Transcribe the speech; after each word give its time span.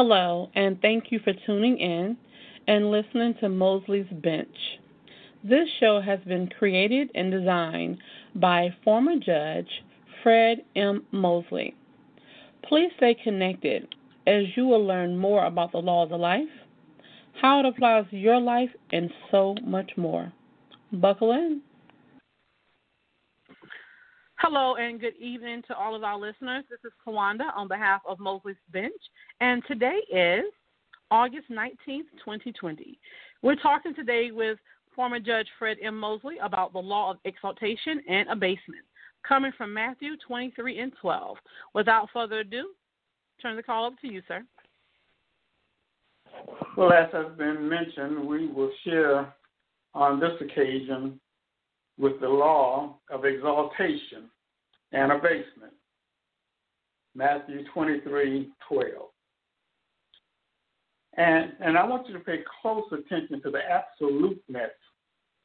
Hello, 0.00 0.48
and 0.54 0.80
thank 0.80 1.10
you 1.10 1.18
for 1.24 1.32
tuning 1.44 1.76
in 1.76 2.16
and 2.68 2.92
listening 2.92 3.34
to 3.40 3.48
Mosley's 3.48 4.06
Bench. 4.22 4.78
This 5.42 5.68
show 5.80 6.00
has 6.00 6.20
been 6.20 6.48
created 6.56 7.10
and 7.16 7.32
designed 7.32 7.98
by 8.36 8.68
former 8.84 9.16
judge 9.16 9.66
Fred 10.22 10.58
M. 10.76 11.04
Mosley. 11.10 11.74
Please 12.62 12.92
stay 12.96 13.16
connected 13.24 13.92
as 14.24 14.44
you 14.54 14.66
will 14.66 14.86
learn 14.86 15.18
more 15.18 15.44
about 15.44 15.72
the 15.72 15.78
laws 15.78 16.12
of 16.12 16.20
life, 16.20 16.46
how 17.42 17.58
it 17.58 17.66
applies 17.66 18.04
to 18.10 18.16
your 18.16 18.38
life, 18.38 18.70
and 18.92 19.10
so 19.32 19.56
much 19.64 19.90
more. 19.96 20.32
Buckle 20.92 21.32
in. 21.32 21.60
Hello 24.40 24.76
and 24.76 25.00
good 25.00 25.16
evening 25.16 25.62
to 25.66 25.74
all 25.74 25.96
of 25.96 26.04
our 26.04 26.16
listeners. 26.16 26.62
This 26.70 26.78
is 26.84 26.92
Tawanda 27.04 27.50
on 27.56 27.66
behalf 27.66 28.02
of 28.06 28.20
Mosley's 28.20 28.54
Bench, 28.72 28.92
and 29.40 29.64
today 29.66 29.98
is 30.12 30.44
August 31.10 31.50
19th, 31.50 32.06
2020. 32.24 33.00
We're 33.42 33.56
talking 33.56 33.96
today 33.96 34.30
with 34.30 34.56
former 34.94 35.18
Judge 35.18 35.48
Fred 35.58 35.78
M. 35.82 35.98
Mosley 35.98 36.36
about 36.40 36.72
the 36.72 36.78
law 36.78 37.10
of 37.10 37.16
exaltation 37.24 38.00
and 38.08 38.28
abasement, 38.28 38.84
coming 39.26 39.50
from 39.58 39.74
Matthew 39.74 40.10
23 40.24 40.78
and 40.78 40.92
12. 41.00 41.36
Without 41.74 42.08
further 42.12 42.38
ado, 42.38 42.68
turn 43.42 43.56
the 43.56 43.62
call 43.64 43.86
over 43.86 43.96
to 44.02 44.06
you, 44.06 44.22
sir. 44.28 44.44
Well, 46.76 46.92
as 46.92 47.08
has 47.12 47.36
been 47.36 47.68
mentioned, 47.68 48.24
we 48.24 48.46
will 48.46 48.70
share 48.84 49.34
on 49.94 50.20
this 50.20 50.40
occasion 50.40 51.18
with 51.98 52.20
the 52.20 52.28
law 52.28 52.96
of 53.10 53.24
exaltation 53.24 54.30
and 54.92 55.12
abasement. 55.12 55.72
Matthew 57.14 57.64
23 57.72 58.50
12. 58.68 59.08
And, 61.16 61.52
and 61.60 61.76
I 61.76 61.84
want 61.84 62.06
you 62.06 62.14
to 62.14 62.20
pay 62.20 62.38
close 62.62 62.84
attention 62.92 63.42
to 63.42 63.50
the 63.50 63.58
absoluteness 63.58 64.70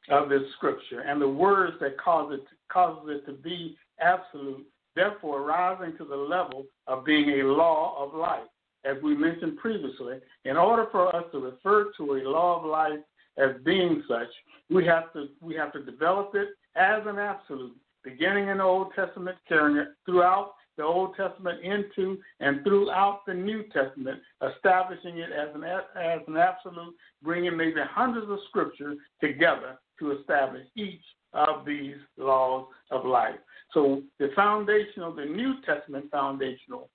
of 0.08 0.28
this 0.28 0.42
scripture 0.56 1.00
and 1.00 1.20
the 1.20 1.28
words 1.28 1.74
that 1.80 1.98
cause 1.98 2.32
it, 2.32 2.44
causes 2.72 3.08
it 3.08 3.26
to 3.26 3.32
be 3.32 3.76
absolute, 4.00 4.64
therefore 4.94 5.42
rising 5.42 5.96
to 5.98 6.04
the 6.04 6.16
level 6.16 6.64
of 6.86 7.04
being 7.04 7.40
a 7.40 7.44
law 7.44 7.96
of 7.98 8.14
life. 8.14 8.46
As 8.84 9.02
we 9.02 9.16
mentioned 9.16 9.56
previously, 9.56 10.18
in 10.44 10.56
order 10.56 10.86
for 10.92 11.14
us 11.16 11.24
to 11.32 11.38
refer 11.38 11.90
to 11.96 12.16
a 12.16 12.28
law 12.28 12.60
of 12.60 12.66
life 12.66 13.00
as 13.38 13.60
being 13.64 14.04
such, 14.06 14.28
we 14.70 14.84
have 14.84 15.12
to 15.14 15.28
we 15.40 15.54
have 15.54 15.72
to 15.72 15.82
develop 15.82 16.34
it 16.34 16.50
as 16.76 17.02
an 17.06 17.18
absolute, 17.18 17.74
beginning 18.04 18.48
in 18.48 18.58
the 18.58 18.64
Old 18.64 18.88
Testament, 18.94 19.36
carrying 19.48 19.78
it 19.78 19.88
throughout 20.04 20.52
the 20.76 20.84
Old 20.84 21.14
Testament 21.16 21.60
into 21.62 22.18
and 22.40 22.62
throughout 22.64 23.20
the 23.26 23.34
New 23.34 23.64
Testament, 23.72 24.20
establishing 24.54 25.18
it 25.18 25.30
as 25.32 25.54
an 25.54 25.64
as 25.64 26.20
an 26.26 26.36
absolute, 26.36 26.94
bringing 27.22 27.56
maybe 27.56 27.80
hundreds 27.88 28.30
of 28.30 28.38
scriptures 28.48 28.98
together 29.20 29.78
to 29.98 30.18
establish 30.18 30.66
each 30.76 31.02
of 31.32 31.64
these 31.64 31.96
laws 32.16 32.66
of 32.90 33.04
life. 33.04 33.38
So 33.72 34.02
the 34.18 34.30
foundational, 34.36 35.14
the 35.14 35.24
New 35.24 35.54
Testament 35.66 36.10
foundational 36.10 36.90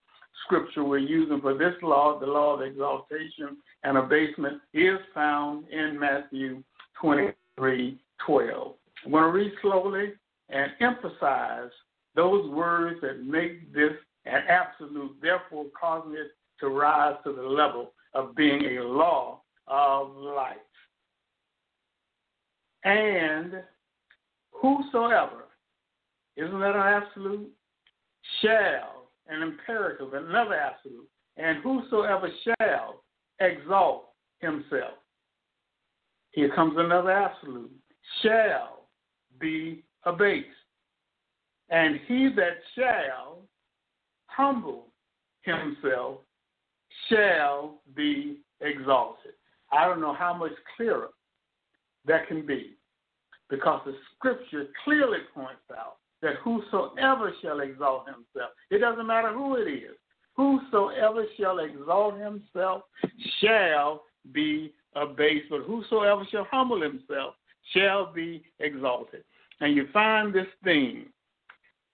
scripture 0.46 0.84
we're 0.84 0.98
using 1.00 1.42
for 1.42 1.58
this 1.58 1.74
law, 1.82 2.20
the 2.20 2.26
law 2.26 2.56
of 2.56 2.62
exaltation 2.62 3.58
and 3.84 3.98
abasement, 3.98 4.62
is 4.74 4.98
found 5.14 5.68
in 5.70 6.00
Matthew 6.00 6.64
23 7.02 8.00
12. 8.26 8.74
I'm 9.06 9.12
going 9.12 9.24
to 9.24 9.30
read 9.30 9.52
slowly 9.62 10.14
and 10.50 10.72
emphasize 10.81 11.69
those 12.16 12.50
words 12.50 13.00
that 13.02 13.23
make 13.23 13.73
this 13.73 13.94
an 14.25 14.42
absolute, 14.47 15.16
therefore 15.22 15.66
causing 15.80 16.14
it 16.14 16.31
to 16.59 16.67
rise 16.67 17.16
to 17.23 17.33
the 17.33 17.41
level 17.41 17.94
of 18.14 18.36
being 18.36 18.78
a 18.78 18.83
law 18.83 19.41
of 19.67 20.16
life. 20.16 20.58
And 22.83 23.53
whosoever, 24.52 25.46
isn't 26.35 26.59
that 26.59 26.75
an 26.75 27.03
absolute? 27.03 27.50
Shall, 28.41 29.12
an 29.28 29.41
imperative, 29.41 30.13
another 30.13 30.56
absolute. 30.56 31.07
And 31.38 31.63
whosoever 31.63 32.29
shall 32.44 33.03
exalt 33.40 34.09
himself. 34.40 34.97
Here 36.31 36.53
comes 36.53 36.75
another 36.78 37.12
absolute. 37.12 37.72
Shall 38.22 38.88
be 39.40 39.84
abased. 40.06 40.48
And 41.70 42.00
he 42.08 42.30
that 42.36 42.58
shall 42.76 43.40
humble 44.28 44.88
himself 45.42 46.20
shall 47.10 47.82
be 47.96 48.40
exalted. 48.62 49.34
I 49.72 49.86
don't 49.86 50.02
know 50.02 50.14
how 50.14 50.34
much 50.34 50.52
clearer 50.76 51.10
that 52.06 52.28
can 52.28 52.46
be 52.46 52.76
because 53.50 53.82
the 53.86 53.94
scripture 54.16 54.66
clearly 54.84 55.20
points 55.34 55.62
out 55.72 55.98
that 56.22 56.36
whosoever 56.44 57.34
shall 57.42 57.60
exalt 57.62 58.06
himself, 58.06 58.52
it 58.70 58.80
doesn't 58.80 59.08
matter 59.08 59.34
who 59.34 59.56
it 59.56 59.68
is, 59.68 59.96
whosoever 60.36 61.26
shall 61.38 61.60
exalt 61.60 62.20
himself 62.20 62.84
shall 63.42 64.04
be 64.34 64.74
abased, 64.96 65.46
but 65.50 65.62
whosoever 65.62 66.24
shall 66.31 66.48
humble 66.50 66.81
himself 66.81 67.36
shall 67.74 68.12
be 68.12 68.44
exalted. 68.60 69.24
And 69.62 69.75
you 69.75 69.88
find 69.92 70.34
this 70.34 70.47
theme 70.64 71.09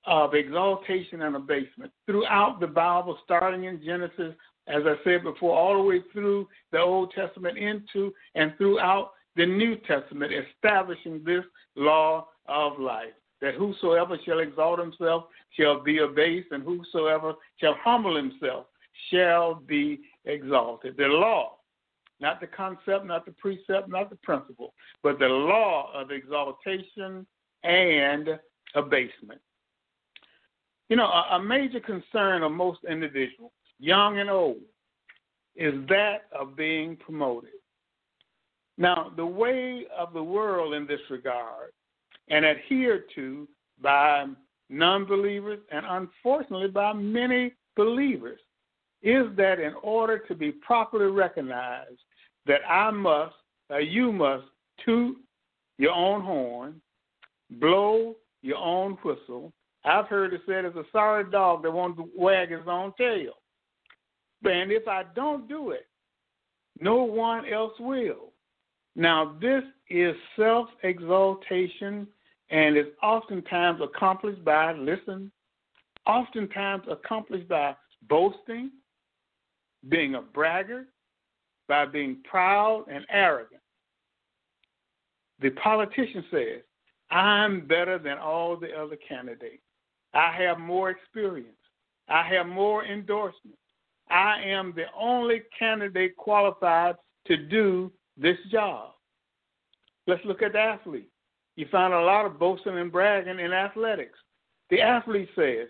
of 0.06 0.36
exaltation 0.36 1.24
and 1.24 1.36
abasement 1.36 1.92
throughout 2.06 2.60
the 2.60 2.68
Bible, 2.68 3.18
starting 3.24 3.64
in 3.64 3.84
Genesis, 3.84 4.36
as 4.68 4.84
I 4.86 4.96
said 5.04 5.24
before, 5.24 5.58
all 5.58 5.82
the 5.82 5.84
way 5.84 6.02
through 6.14 6.48
the 6.72 6.80
Old 6.80 7.12
Testament 7.14 7.58
into 7.58 8.14
and 8.36 8.54
throughout 8.58 9.12
the 9.36 9.46
New 9.46 9.76
Testament, 9.88 10.32
establishing 10.32 11.24
this 11.26 11.44
law 11.76 12.28
of 12.48 12.80
life. 12.80 13.14
That 13.42 13.56
whosoever 13.56 14.18
shall 14.26 14.40
exalt 14.40 14.80
himself 14.80 15.26
shall 15.60 15.84
be 15.84 15.98
abased, 16.00 16.52
and 16.52 16.64
whosoever 16.64 17.34
shall 17.60 17.76
humble 17.84 18.16
himself 18.16 18.68
shall 19.12 19.56
be 19.56 20.02
exalted. 20.24 20.96
The 20.98 21.08
law, 21.08 21.58
not 22.20 22.40
the 22.40 22.48
concept, 22.48 23.06
not 23.06 23.26
the 23.26 23.34
precept, 23.34 23.90
not 23.90 24.10
the 24.10 24.16
principle, 24.18 24.74
but 25.04 25.20
the 25.20 25.28
law 25.28 25.92
of 25.94 26.12
exaltation 26.12 27.28
and 27.66 28.40
abasement. 28.76 29.42
You 30.90 30.98
know, 30.98 31.06
a, 31.06 31.36
a 31.36 31.44
major 31.44 31.80
concern 31.80 32.44
of 32.44 32.52
most 32.52 32.80
individuals, 32.90 33.52
young 33.80 34.20
and 34.20 34.30
old, 34.30 34.62
is 35.56 35.74
that 35.90 36.24
of 36.38 36.56
being 36.56 36.96
promoted. 36.98 37.52
Now, 38.78 39.12
the 39.16 39.26
way 39.26 39.86
of 39.98 40.14
the 40.14 40.24
world 40.24 40.74
in 40.74 40.86
this 40.86 41.00
regard, 41.10 41.72
and 42.30 42.46
adhered 42.46 43.04
to 43.16 43.48
by 43.82 44.26
non 44.70 45.06
believers 45.06 45.60
and 45.72 45.86
unfortunately 45.88 46.68
by 46.68 46.92
many 46.94 47.54
believers, 47.76 48.40
is 49.02 49.28
that 49.38 49.60
in 49.60 49.74
order 49.82 50.18
to 50.18 50.36
be 50.36 50.52
properly 50.52 51.06
recognized, 51.06 52.00
that 52.48 52.62
I 52.68 52.92
must, 52.92 53.36
uh, 53.72 53.78
you 53.78 54.12
must 54.12 54.46
toot 54.84 55.16
your 55.78 55.94
own 55.94 56.22
horn, 56.22 56.82
blow 57.52 58.16
your 58.42 58.58
own 58.58 58.98
whistle. 59.04 59.52
I've 59.84 60.08
heard 60.08 60.34
it 60.34 60.42
said 60.46 60.66
it's 60.66 60.76
a 60.76 60.84
sorry 60.92 61.30
dog 61.30 61.64
that 61.64 61.72
won't 61.72 62.00
wag 62.18 62.52
his 62.52 62.68
own 62.68 62.94
tail. 62.98 63.34
And 64.44 64.72
if 64.72 64.88
I 64.88 65.04
don't 65.16 65.48
do 65.48 65.72
it, 65.72 65.88
no 66.80 67.04
one 67.04 67.46
else 67.52 67.74
will. 67.80 68.34
Now, 68.96 69.36
this 69.42 69.64
is 69.90 70.16
self 70.38 70.68
exaltation 70.84 72.08
and 72.50 72.78
is 72.78 72.86
oftentimes 73.02 73.82
accomplished 73.82 74.44
by, 74.46 74.74
listen, 74.74 75.32
oftentimes 76.06 76.84
accomplished 76.90 77.48
by 77.48 77.76
boasting, 78.08 78.72
being 79.90 80.16
a 80.16 80.22
braggart, 80.22 80.88
by 81.68 81.86
being 81.86 82.18
proud 82.30 82.86
and 82.92 83.06
arrogant. 83.10 83.62
The 85.42 85.50
politician 85.52 86.24
says, 86.32 86.62
I'm 87.12 87.68
better 87.68 88.00
than 88.00 88.18
all 88.18 88.58
the 88.58 88.72
other 88.72 88.98
candidates. 89.08 89.62
I 90.14 90.32
have 90.40 90.60
more 90.60 90.90
experience. 90.90 91.50
I 92.08 92.24
have 92.28 92.48
more 92.48 92.86
endorsements. 92.86 93.58
I 94.10 94.42
am 94.44 94.74
the 94.76 94.86
only 94.98 95.42
candidate 95.58 96.16
qualified 96.16 96.96
to 97.28 97.38
do 97.38 97.92
this 98.18 98.38
job. 98.52 98.92
Let's 100.08 100.24
look 100.26 100.42
at 100.42 100.54
the 100.54 100.60
athlete. 100.60 101.10
You 101.56 101.68
find 101.72 101.94
a 101.94 102.02
lot 102.02 102.26
of 102.26 102.38
boasting 102.38 102.78
and 102.78 102.92
bragging 102.92 103.40
in 103.40 103.54
athletics. 103.54 104.18
The 104.70 104.82
athlete 104.82 105.30
says, 105.36 105.68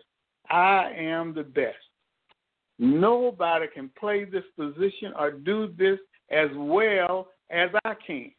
I 0.50 0.92
am 0.98 1.34
the 1.34 1.44
best. 1.44 1.78
Nobody 2.78 3.68
can 3.74 3.90
play 3.98 4.26
this 4.26 4.44
position 4.58 5.14
or 5.18 5.31
do 5.31 5.74
this 5.78 6.00
as 6.30 6.50
well 6.56 7.28
as 7.50 7.70
I 7.86 7.94
can. 8.06 8.31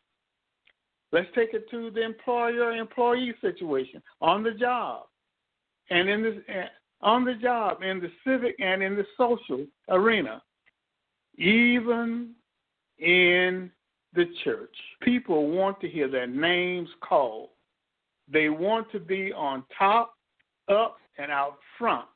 Let's 1.17 1.29
take 1.35 1.55
it 1.55 1.71
to 1.71 1.91
the 1.91 2.03
employer 2.03 2.73
employee 2.73 3.33
situation 3.41 4.03
on 4.21 4.43
the 4.43 4.51
job 4.51 5.05
and 5.89 6.11
in 6.11 6.23
this 6.23 6.35
eh, 6.47 6.67
on 7.01 7.25
the 7.25 7.33
job, 7.37 7.83
in 7.83 8.01
the 8.01 8.11
civic 8.23 8.55
and 8.61 8.83
in 8.83 8.97
the 8.97 9.07
social 9.17 9.65
arena. 9.89 10.43
even 11.39 12.35
in 12.99 13.71
the 14.13 14.27
church. 14.45 14.77
People 15.01 15.49
want 15.49 15.81
to 15.81 15.89
hear 15.89 16.07
their 16.07 16.27
names 16.27 16.91
called. 17.01 17.49
They 18.31 18.51
want 18.51 18.93
to 18.93 19.01
be 19.01 19.33
on 19.33 19.65
top, 19.79 20.17
up, 20.69 20.99
and 21.17 21.33
out 21.33 21.57
front. 21.79 22.09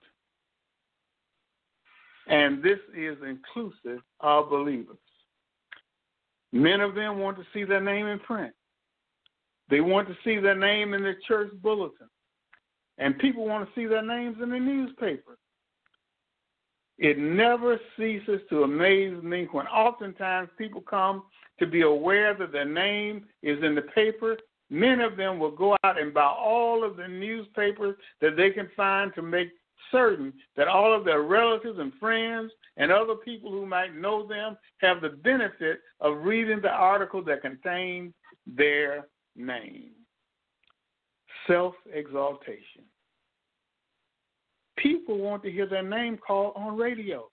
And 2.26 2.62
this 2.62 2.80
is 2.94 3.16
inclusive 3.26 4.02
of 4.20 4.50
believers. 4.50 4.98
Many 6.52 6.82
of 6.82 6.94
them 6.94 7.18
want 7.18 7.38
to 7.38 7.44
see 7.54 7.64
their 7.64 7.80
name 7.80 8.06
in 8.06 8.18
print. 8.18 8.52
They 9.70 9.80
want 9.80 10.08
to 10.08 10.16
see 10.24 10.38
their 10.38 10.56
name 10.56 10.94
in 10.94 11.02
the 11.02 11.14
church 11.26 11.50
bulletin. 11.62 12.08
And 12.98 13.18
people 13.18 13.46
want 13.46 13.66
to 13.66 13.80
see 13.80 13.86
their 13.86 14.04
names 14.04 14.36
in 14.42 14.50
the 14.50 14.58
newspaper. 14.58 15.38
It 16.98 17.18
never 17.18 17.80
ceases 17.96 18.40
to 18.50 18.64
amaze 18.64 19.22
me 19.22 19.48
when 19.52 19.66
oftentimes 19.68 20.50
people 20.58 20.82
come 20.82 21.22
to 21.58 21.66
be 21.66 21.80
aware 21.82 22.34
that 22.34 22.52
their 22.52 22.66
name 22.66 23.24
is 23.42 23.62
in 23.62 23.74
the 23.74 23.82
paper. 23.82 24.36
Many 24.68 25.02
of 25.02 25.16
them 25.16 25.38
will 25.38 25.50
go 25.50 25.76
out 25.82 25.98
and 25.98 26.12
buy 26.12 26.26
all 26.26 26.84
of 26.84 26.96
the 26.96 27.08
newspapers 27.08 27.96
that 28.20 28.36
they 28.36 28.50
can 28.50 28.68
find 28.76 29.14
to 29.14 29.22
make 29.22 29.48
certain 29.90 30.32
that 30.56 30.68
all 30.68 30.94
of 30.94 31.04
their 31.04 31.22
relatives 31.22 31.78
and 31.78 31.92
friends 31.98 32.52
and 32.76 32.92
other 32.92 33.14
people 33.14 33.50
who 33.50 33.64
might 33.64 33.96
know 33.96 34.26
them 34.26 34.58
have 34.78 35.00
the 35.00 35.08
benefit 35.08 35.80
of 36.00 36.18
reading 36.18 36.60
the 36.60 36.68
article 36.68 37.24
that 37.24 37.40
contains 37.40 38.12
their 38.46 39.06
name. 39.36 39.90
Self 41.46 41.74
exaltation. 41.92 42.84
People 44.76 45.18
want 45.18 45.42
to 45.42 45.50
hear 45.50 45.66
their 45.66 45.82
name 45.82 46.18
called 46.18 46.54
on 46.56 46.76
radio. 46.76 47.28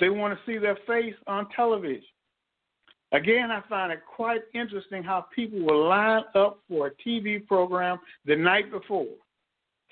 They 0.00 0.10
want 0.10 0.34
to 0.36 0.50
see 0.50 0.58
their 0.58 0.78
face 0.86 1.14
on 1.26 1.48
television. 1.54 2.02
Again, 3.12 3.50
I 3.50 3.62
find 3.68 3.92
it 3.92 4.00
quite 4.04 4.42
interesting 4.52 5.02
how 5.02 5.26
people 5.34 5.60
will 5.60 5.88
line 5.88 6.24
up 6.34 6.58
for 6.68 6.88
a 6.88 7.08
TV 7.08 7.46
program 7.46 7.98
the 8.24 8.36
night 8.36 8.70
before, 8.70 9.06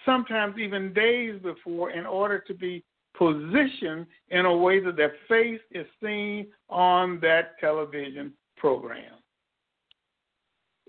sometimes 0.04 0.58
even 0.58 0.92
days 0.92 1.40
before, 1.42 1.92
in 1.92 2.04
order 2.04 2.40
to 2.40 2.54
be 2.54 2.82
positioned 3.16 4.06
in 4.30 4.44
a 4.44 4.56
way 4.56 4.80
that 4.80 4.96
their 4.96 5.14
face 5.28 5.60
is 5.70 5.86
seen 6.02 6.48
on 6.68 7.20
that 7.20 7.58
television 7.60 8.32
program. 8.56 9.14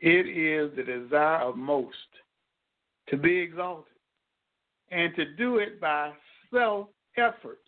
It 0.05 0.27
is 0.27 0.69
the 0.75 0.83
desire 0.83 1.41
of 1.41 1.57
most 1.57 1.95
to 3.09 3.17
be 3.17 3.39
exalted 3.39 3.91
and 4.91 5.15
to 5.15 5.33
do 5.33 5.57
it 5.57 5.81
by 5.81 6.11
self 6.53 6.89
efforts. 7.17 7.67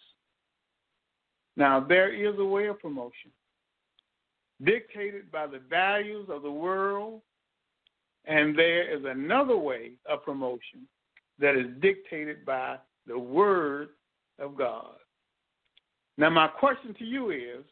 Now, 1.56 1.80
there 1.80 2.14
is 2.14 2.38
a 2.38 2.46
way 2.46 2.68
of 2.68 2.80
promotion 2.80 3.32
dictated 4.64 5.32
by 5.32 5.48
the 5.48 5.62
values 5.68 6.28
of 6.30 6.44
the 6.44 6.52
world, 6.52 7.22
and 8.26 8.56
there 8.56 8.88
is 8.96 9.04
another 9.04 9.58
way 9.58 9.94
of 10.08 10.24
promotion 10.24 10.88
that 11.40 11.56
is 11.56 11.66
dictated 11.82 12.46
by 12.46 12.78
the 13.08 13.18
Word 13.18 13.90
of 14.38 14.56
God. 14.56 14.94
Now, 16.20 16.30
my 16.30 16.50
question 16.50 16.94
to 17.00 17.04
you 17.04 17.32
is 17.32 17.66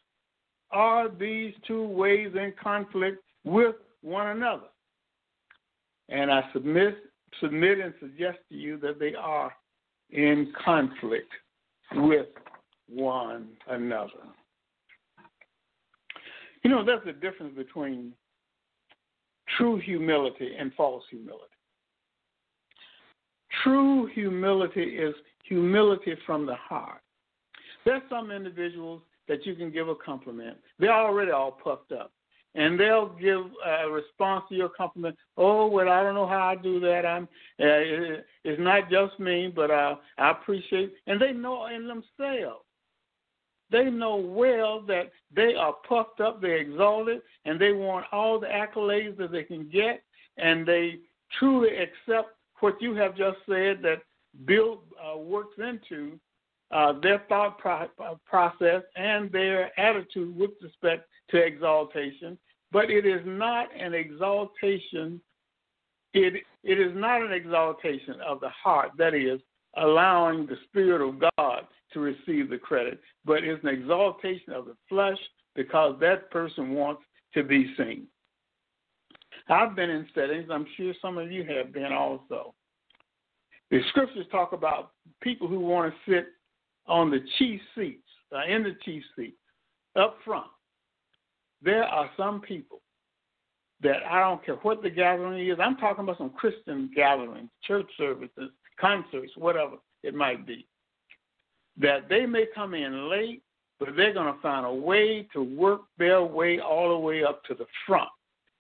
Are 0.71 1.07
these 1.07 1.53
two 1.67 1.85
ways 1.85 2.31
in 2.33 2.51
conflict 2.59 3.23
with 3.43 3.75
one 4.05 4.27
another? 4.27 4.67
And 6.09 6.31
I 6.31 6.43
submit 6.53 6.95
submit 7.41 7.79
and 7.79 7.93
suggest 7.99 8.37
to 8.49 8.55
you 8.55 8.77
that 8.77 8.99
they 8.99 9.13
are 9.15 9.51
in 10.11 10.53
conflict 10.63 11.31
with 11.95 12.27
one 12.87 13.49
another. 13.67 14.11
You 16.63 16.69
know, 16.69 16.85
there's 16.85 17.05
a 17.07 17.13
difference 17.13 17.55
between 17.57 18.13
true 19.57 19.79
humility 19.79 20.51
and 20.57 20.73
false 20.75 21.03
humility. 21.09 21.43
True 23.63 24.07
humility 24.07 24.81
is 24.81 25.13
humility 25.43 26.15
from 26.25 26.45
the 26.45 26.55
heart. 26.55 27.01
There's 27.85 28.01
some 28.09 28.31
individuals 28.31 29.01
that 29.27 29.45
you 29.45 29.55
can 29.55 29.71
give 29.71 29.89
a 29.89 29.95
compliment. 29.95 30.57
They're 30.79 30.93
already 30.93 31.31
all 31.31 31.51
puffed 31.51 31.91
up 31.91 32.11
and 32.55 32.79
they'll 32.79 33.09
give 33.09 33.41
a 33.65 33.89
response 33.89 34.45
to 34.49 34.55
your 34.55 34.69
compliment. 34.69 35.15
Oh, 35.37 35.67
well, 35.67 35.89
I 35.89 36.01
don't 36.01 36.15
know 36.15 36.27
how 36.27 36.47
I 36.47 36.55
do 36.55 36.79
that. 36.79 37.05
I'm. 37.05 37.23
Uh, 37.59 38.21
it's 38.43 38.59
not 38.59 38.89
just 38.89 39.19
me, 39.19 39.51
but 39.53 39.69
uh, 39.69 39.95
I 40.17 40.31
appreciate. 40.31 40.93
And 41.05 41.21
they 41.21 41.31
know 41.31 41.67
in 41.67 41.87
themselves. 41.87 42.63
They 43.71 43.85
know 43.85 44.15
well 44.15 44.81
that 44.87 45.11
they 45.35 45.55
are 45.55 45.73
puffed 45.87 46.21
up, 46.21 46.39
they're 46.39 46.57
exalted, 46.57 47.21
and 47.45 47.59
they 47.59 47.73
want 47.73 48.05
all 48.11 48.39
the 48.39 48.47
accolades 48.47 49.17
that 49.17 49.31
they 49.31 49.43
can 49.43 49.67
get, 49.69 50.03
and 50.37 50.67
they 50.67 50.99
truly 51.39 51.69
accept 51.69 52.29
what 52.59 52.81
you 52.81 52.95
have 52.95 53.17
just 53.17 53.37
said 53.47 53.81
that 53.81 54.01
Bill 54.45 54.83
uh, 55.03 55.17
works 55.17 55.55
into 55.57 56.19
uh, 56.71 56.93
their 57.01 57.23
thought 57.27 57.57
pro- 57.57 57.89
process 58.25 58.83
and 58.95 59.31
their 59.31 59.77
attitude 59.79 60.37
with 60.37 60.51
respect 60.61 61.07
to 61.29 61.37
exaltation, 61.37 62.37
but 62.75 62.91
it 62.91 63.05
is 63.05 63.21
not 63.23 63.69
an 63.79 63.93
exaltation. 63.93 65.21
It 66.13 66.43
it 66.65 66.77
is 66.77 66.91
not 66.93 67.21
an 67.21 67.31
exaltation 67.31 68.15
of 68.19 68.41
the 68.41 68.49
heart. 68.49 68.91
That 68.97 69.13
is 69.13 69.39
allowing 69.77 70.45
the 70.45 70.57
Spirit 70.65 71.01
of 71.01 71.21
God 71.37 71.67
to 71.93 71.99
receive 72.01 72.49
the 72.49 72.57
credit, 72.57 72.99
but 73.23 73.45
it's 73.45 73.63
an 73.63 73.69
exaltation 73.69 74.51
of 74.51 74.65
the 74.65 74.75
flesh 74.89 75.17
because 75.55 75.95
that 76.01 76.29
person 76.31 76.73
wants 76.73 77.01
to 77.33 77.43
be 77.43 77.73
seen. 77.77 78.07
I've 79.47 79.73
been 79.73 79.89
in 79.89 80.05
settings, 80.13 80.49
I'm 80.51 80.67
sure 80.75 80.93
some 81.01 81.17
of 81.17 81.31
you 81.31 81.45
have 81.45 81.71
been 81.71 81.93
also. 81.93 82.53
The 83.71 83.79
scriptures 83.89 84.25
talk 84.33 84.51
about 84.51 84.91
people 85.21 85.47
who 85.47 85.61
want 85.61 85.93
to 85.93 86.11
sit 86.11 86.27
on 86.87 87.09
the 87.09 87.21
chief 87.37 87.61
seats, 87.73 88.09
uh, 88.35 88.43
in 88.53 88.63
the 88.63 88.75
chief 88.83 89.01
seat, 89.15 89.35
up 89.95 90.17
front 90.25 90.47
there 91.61 91.83
are 91.83 92.09
some 92.17 92.41
people 92.41 92.81
that 93.81 94.03
I 94.09 94.19
don't 94.21 94.43
care 94.45 94.55
what 94.55 94.81
the 94.81 94.89
gathering 94.89 95.47
is. 95.47 95.57
I'm 95.61 95.77
talking 95.77 96.03
about 96.03 96.17
some 96.17 96.31
Christian 96.31 96.89
gatherings, 96.95 97.49
church 97.63 97.89
services, 97.97 98.51
concerts, 98.79 99.31
whatever 99.35 99.75
it 100.03 100.13
might 100.13 100.45
be. 100.45 100.67
That 101.77 102.07
they 102.09 102.25
may 102.25 102.45
come 102.55 102.73
in 102.73 103.09
late, 103.09 103.41
but 103.79 103.89
they're 103.95 104.13
going 104.13 104.33
to 104.33 104.41
find 104.41 104.65
a 104.65 104.73
way 104.73 105.27
to 105.33 105.43
work 105.43 105.81
their 105.97 106.23
way 106.23 106.59
all 106.59 106.89
the 106.89 106.97
way 106.97 107.23
up 107.23 107.43
to 107.45 107.53
the 107.53 107.65
front 107.85 108.09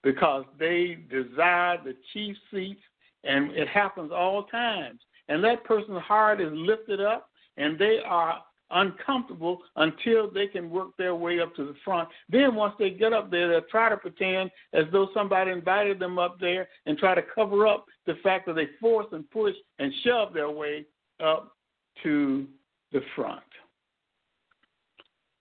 because 0.03 0.45
they 0.59 0.99
desire 1.09 1.77
the 1.83 1.95
chief 2.13 2.35
seats, 2.51 2.81
and 3.23 3.51
it 3.51 3.67
happens 3.67 4.11
all 4.11 4.43
times. 4.43 4.99
And 5.29 5.43
that 5.43 5.63
person's 5.63 6.01
heart 6.01 6.39
is 6.41 6.51
lifted 6.53 7.01
up, 7.01 7.29
and 7.57 7.79
they 7.79 7.99
are 8.05 8.43
uncomfortable 8.71 9.59
until 9.75 10.29
they 10.29 10.47
can 10.47 10.69
work 10.69 10.89
their 10.97 11.15
way 11.15 11.39
up 11.39 11.55
to 11.55 11.65
the 11.65 11.75
front. 11.83 12.09
Then 12.29 12.55
once 12.55 12.73
they 12.79 12.89
get 12.89 13.13
up 13.13 13.29
there, 13.29 13.49
they'll 13.49 13.69
try 13.69 13.89
to 13.89 13.97
pretend 13.97 14.49
as 14.73 14.85
though 14.91 15.09
somebody 15.13 15.51
invited 15.51 15.99
them 15.99 16.17
up 16.17 16.39
there 16.39 16.67
and 16.85 16.97
try 16.97 17.15
to 17.15 17.21
cover 17.33 17.67
up 17.67 17.85
the 18.05 18.15
fact 18.23 18.47
that 18.47 18.53
they 18.53 18.67
force 18.79 19.07
and 19.11 19.29
push 19.31 19.55
and 19.79 19.93
shove 20.03 20.33
their 20.33 20.49
way 20.49 20.85
up 21.23 21.55
to 22.03 22.47
the 22.91 23.01
front. 23.15 23.41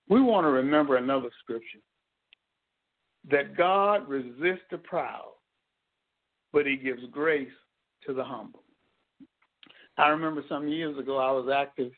We 0.09 0.21
want 0.21 0.45
to 0.45 0.51
remember 0.51 0.97
another 0.97 1.31
scripture 1.43 1.79
that 3.31 3.57
God 3.57 4.07
resists 4.07 4.65
the 4.71 4.79
proud, 4.79 5.33
but 6.53 6.67
he 6.67 6.77
gives 6.77 7.03
grace 7.11 7.49
to 8.07 8.13
the 8.13 8.23
humble. 8.23 8.63
I 9.97 10.09
remember 10.09 10.43
some 10.49 10.69
years 10.69 10.99
ago 10.99 11.17
I 11.17 11.31
was 11.31 11.49
active 11.49 11.93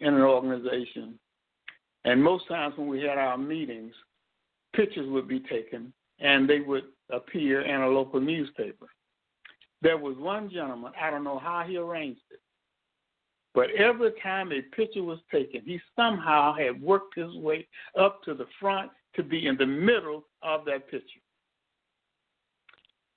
in 0.00 0.14
an 0.14 0.22
organization. 0.22 1.18
And 2.04 2.22
most 2.22 2.48
times 2.48 2.74
when 2.76 2.88
we 2.88 3.00
had 3.00 3.18
our 3.18 3.38
meetings, 3.38 3.94
pictures 4.74 5.08
would 5.10 5.28
be 5.28 5.40
taken 5.40 5.92
and 6.20 6.48
they 6.48 6.60
would 6.60 6.84
appear 7.10 7.62
in 7.62 7.80
a 7.80 7.88
local 7.88 8.20
newspaper. 8.20 8.86
There 9.82 9.96
was 9.98 10.16
one 10.18 10.50
gentleman, 10.50 10.92
I 11.00 11.10
don't 11.10 11.24
know 11.24 11.38
how 11.38 11.64
he 11.66 11.76
arranged 11.76 12.20
it, 12.30 12.40
but 13.54 13.70
every 13.70 14.12
time 14.22 14.52
a 14.52 14.62
picture 14.74 15.02
was 15.02 15.18
taken, 15.32 15.62
he 15.64 15.80
somehow 15.96 16.54
had 16.54 16.80
worked 16.82 17.16
his 17.16 17.34
way 17.36 17.66
up 17.98 18.22
to 18.24 18.34
the 18.34 18.46
front 18.60 18.90
to 19.14 19.22
be 19.22 19.46
in 19.46 19.56
the 19.56 19.66
middle 19.66 20.24
of 20.42 20.64
that 20.66 20.90
picture. 20.90 21.20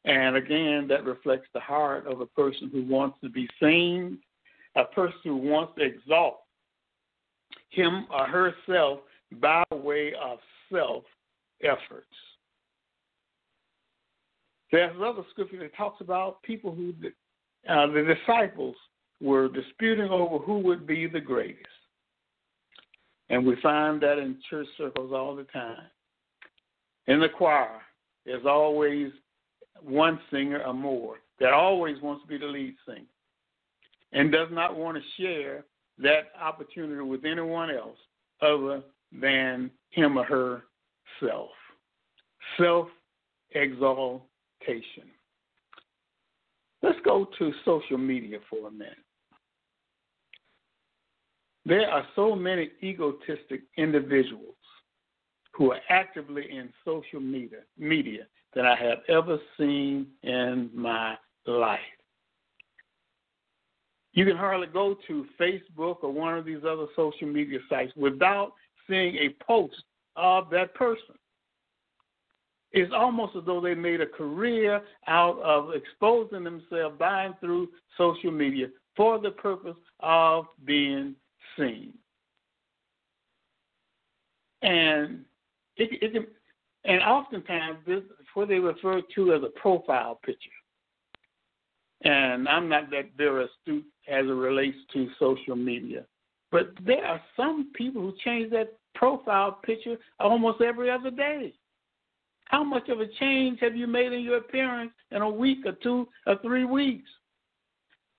And 0.05 0.35
again, 0.35 0.87
that 0.87 1.05
reflects 1.05 1.47
the 1.53 1.59
heart 1.59 2.07
of 2.07 2.21
a 2.21 2.25
person 2.25 2.69
who 2.71 2.83
wants 2.83 3.17
to 3.23 3.29
be 3.29 3.47
seen, 3.61 4.19
a 4.75 4.85
person 4.85 5.19
who 5.23 5.37
wants 5.37 5.73
to 5.77 5.83
exalt 5.83 6.39
him 7.71 8.05
or 8.11 8.27
herself 8.27 8.99
by 9.41 9.63
way 9.71 10.13
of 10.21 10.37
self 10.71 11.03
efforts. 11.63 12.05
There's 14.71 14.95
another 14.95 15.23
scripture 15.31 15.59
that 15.59 15.75
talks 15.75 15.99
about 15.99 16.41
people 16.43 16.73
who, 16.73 16.93
uh, 17.69 17.87
the 17.87 18.15
disciples 18.15 18.75
were 19.19 19.49
disputing 19.49 20.09
over 20.09 20.37
who 20.37 20.59
would 20.59 20.87
be 20.87 21.07
the 21.07 21.19
greatest. 21.19 21.67
And 23.29 23.45
we 23.45 23.55
find 23.61 24.01
that 24.01 24.17
in 24.17 24.37
church 24.49 24.67
circles 24.77 25.11
all 25.13 25.35
the 25.35 25.43
time. 25.45 25.87
In 27.07 27.19
the 27.19 27.29
choir, 27.29 27.81
there's 28.25 28.45
always 28.45 29.11
one 29.81 30.19
singer 30.31 30.61
or 30.63 30.73
more 30.73 31.17
that 31.39 31.53
always 31.53 32.01
wants 32.01 32.23
to 32.23 32.27
be 32.27 32.37
the 32.37 32.45
lead 32.45 32.75
singer 32.85 33.05
and 34.13 34.31
does 34.31 34.49
not 34.51 34.75
want 34.75 34.97
to 34.97 35.21
share 35.21 35.63
that 36.01 36.31
opportunity 36.41 37.01
with 37.01 37.25
anyone 37.25 37.69
else 37.71 37.97
other 38.41 38.81
than 39.11 39.69
him 39.89 40.17
or 40.17 40.23
herself. 40.23 41.49
Self 42.57 42.87
exaltation. 43.51 45.09
Let's 46.81 46.99
go 47.05 47.27
to 47.37 47.51
social 47.63 47.97
media 47.97 48.39
for 48.49 48.67
a 48.67 48.71
minute. 48.71 48.95
There 51.65 51.87
are 51.89 52.05
so 52.15 52.35
many 52.35 52.71
egotistic 52.81 53.61
individuals 53.77 54.55
who 55.53 55.71
are 55.71 55.79
actively 55.89 56.45
in 56.49 56.73
social 56.83 57.19
media, 57.19 57.59
media 57.77 58.25
that 58.55 58.65
I 58.65 58.75
have 58.75 58.99
ever 59.07 59.37
seen 59.57 60.07
in 60.23 60.71
my 60.73 61.15
life. 61.45 61.79
You 64.13 64.25
can 64.25 64.35
hardly 64.35 64.67
go 64.67 64.95
to 65.07 65.25
Facebook 65.39 65.97
or 66.03 66.11
one 66.11 66.37
of 66.37 66.45
these 66.45 66.63
other 66.67 66.87
social 66.95 67.27
media 67.27 67.59
sites 67.69 67.93
without 67.95 68.53
seeing 68.89 69.15
a 69.15 69.43
post 69.43 69.83
of 70.15 70.49
that 70.49 70.73
person. 70.75 71.15
It's 72.73 72.91
almost 72.95 73.35
as 73.35 73.43
though 73.45 73.61
they 73.61 73.75
made 73.75 74.01
a 74.01 74.05
career 74.05 74.81
out 75.07 75.39
of 75.39 75.73
exposing 75.73 76.43
themselves 76.43 76.95
buying 76.97 77.33
through 77.39 77.69
social 77.97 78.31
media 78.31 78.67
for 78.95 79.19
the 79.19 79.31
purpose 79.31 79.75
of 79.99 80.45
being 80.65 81.15
seen. 81.57 81.93
And 84.61 85.25
it, 85.77 86.01
it 86.01 86.29
and 86.85 87.01
oftentimes 87.01 87.79
this 87.85 88.03
is 88.03 88.27
what 88.33 88.47
they 88.47 88.59
refer 88.59 89.01
to 89.15 89.33
as 89.33 89.43
a 89.43 89.59
profile 89.59 90.19
picture. 90.23 90.49
And 92.33 92.47
I'm 92.47 92.69
not 92.69 92.89
that 92.91 93.09
very 93.17 93.45
astute 93.45 93.85
as 94.07 94.25
it 94.25 94.29
relates 94.29 94.77
to 94.93 95.09
social 95.19 95.55
media. 95.55 96.05
But 96.51 96.71
there 96.85 97.05
are 97.05 97.21
some 97.35 97.71
people 97.75 98.01
who 98.01 98.13
change 98.23 98.51
that 98.51 98.73
profile 98.95 99.59
picture 99.63 99.97
almost 100.19 100.61
every 100.61 100.89
other 100.89 101.11
day. 101.11 101.53
How 102.45 102.63
much 102.63 102.89
of 102.89 102.99
a 102.99 103.07
change 103.19 103.59
have 103.61 103.75
you 103.75 103.87
made 103.87 104.11
in 104.11 104.21
your 104.21 104.37
appearance 104.37 104.91
in 105.11 105.21
a 105.21 105.29
week 105.29 105.59
or 105.65 105.73
two 105.83 106.07
or 106.27 106.37
three 106.41 106.65
weeks? 106.65 107.09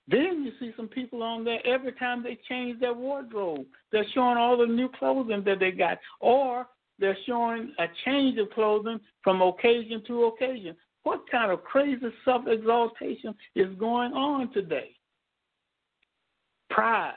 Then 0.08 0.42
you 0.44 0.52
see 0.58 0.72
some 0.76 0.88
people 0.88 1.22
on 1.22 1.44
there 1.44 1.64
every 1.66 1.92
time 1.92 2.22
they 2.22 2.38
change 2.48 2.80
their 2.80 2.94
wardrobe. 2.94 3.66
They're 3.92 4.06
showing 4.14 4.36
all 4.36 4.56
the 4.56 4.66
new 4.66 4.88
clothing 4.98 5.42
that 5.44 5.60
they 5.60 5.70
got, 5.70 5.98
or 6.20 6.66
they're 6.98 7.16
showing 7.26 7.72
a 7.78 7.86
change 8.04 8.38
of 8.38 8.50
clothing 8.50 9.00
from 9.22 9.42
occasion 9.42 10.02
to 10.06 10.24
occasion. 10.24 10.76
What 11.04 11.28
kind 11.30 11.50
of 11.50 11.64
crazy 11.64 12.06
self 12.24 12.46
exaltation 12.46 13.34
is 13.54 13.74
going 13.78 14.12
on 14.12 14.52
today? 14.52 14.90
Pride 16.70 17.14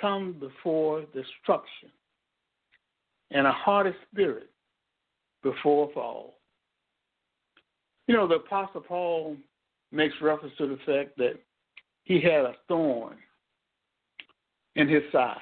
comes 0.00 0.36
before 0.38 1.02
destruction, 1.14 1.90
and 3.30 3.46
a 3.46 3.52
haughty 3.52 3.92
spirit 4.10 4.50
before 5.42 5.90
fall. 5.92 6.38
You 8.06 8.14
know, 8.14 8.26
the 8.26 8.36
Apostle 8.36 8.82
Paul 8.82 9.36
makes 9.92 10.14
reference 10.20 10.54
to 10.58 10.66
the 10.66 10.78
fact 10.86 11.16
that 11.18 11.34
he 12.04 12.20
had 12.20 12.44
a 12.44 12.54
thorn 12.68 13.16
in 14.76 14.88
his 14.88 15.02
side. 15.12 15.36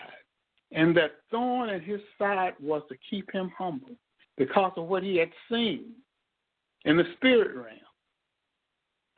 And 0.72 0.96
that 0.96 1.12
thorn 1.30 1.70
in 1.70 1.80
his 1.80 2.00
side 2.18 2.54
was 2.60 2.82
to 2.88 2.96
keep 3.08 3.30
him 3.32 3.52
humble 3.56 3.94
because 4.36 4.72
of 4.76 4.86
what 4.86 5.02
he 5.02 5.16
had 5.16 5.30
seen 5.50 5.92
in 6.86 6.96
the 6.96 7.04
spirit 7.16 7.54
realm. 7.54 7.78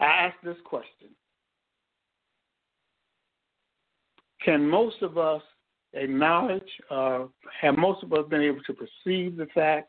I 0.00 0.04
ask 0.04 0.36
this 0.42 0.56
question 0.64 1.08
Can 4.44 4.68
most 4.68 5.02
of 5.02 5.18
us 5.18 5.42
acknowledge, 5.92 6.68
uh, 6.90 7.24
have 7.60 7.76
most 7.76 8.02
of 8.02 8.12
us 8.12 8.26
been 8.28 8.42
able 8.42 8.62
to 8.66 8.74
perceive 8.74 9.36
the 9.36 9.48
fact 9.54 9.88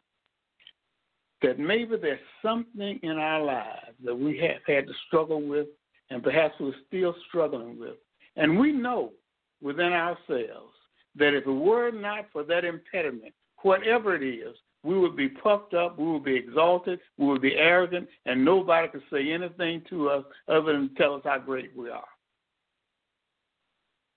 that 1.41 1.57
maybe 1.57 1.95
there's 1.95 2.19
something 2.43 2.99
in 3.01 3.11
our 3.11 3.41
lives 3.43 3.95
that 4.03 4.15
we 4.15 4.37
have 4.39 4.61
had 4.67 4.85
to 4.87 4.93
struggle 5.07 5.41
with 5.41 5.67
and 6.09 6.21
perhaps 6.21 6.55
we're 6.59 6.73
still 6.87 7.15
struggling 7.27 7.79
with? 7.79 7.95
And 8.35 8.59
we 8.59 8.71
know 8.71 9.11
within 9.61 9.93
ourselves 9.93 10.73
that 11.15 11.33
if 11.33 11.45
it 11.45 11.51
were 11.51 11.91
not 11.91 12.25
for 12.31 12.43
that 12.43 12.65
impediment, 12.65 13.33
whatever 13.61 14.15
it 14.15 14.23
is, 14.23 14.55
we 14.83 14.97
would 14.97 15.15
be 15.15 15.29
puffed 15.29 15.73
up, 15.73 15.97
we 15.99 16.09
would 16.11 16.23
be 16.23 16.35
exalted, 16.35 16.99
we 17.17 17.27
would 17.27 17.41
be 17.41 17.55
arrogant, 17.55 18.07
and 18.25 18.43
nobody 18.43 18.87
could 18.87 19.03
say 19.11 19.31
anything 19.31 19.81
to 19.89 20.09
us 20.09 20.23
other 20.47 20.73
than 20.73 20.93
tell 20.95 21.15
us 21.15 21.21
how 21.25 21.37
great 21.37 21.75
we 21.75 21.89
are. 21.89 22.07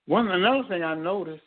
One 0.05 0.29
another 0.29 0.67
thing 0.67 0.83
I 0.83 0.95
noticed 0.95 1.41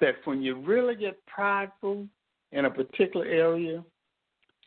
that 0.00 0.16
when 0.24 0.42
you 0.42 0.56
really 0.56 0.96
get 0.96 1.24
prideful 1.26 2.06
in 2.50 2.64
a 2.64 2.70
particular 2.70 3.26
area 3.26 3.84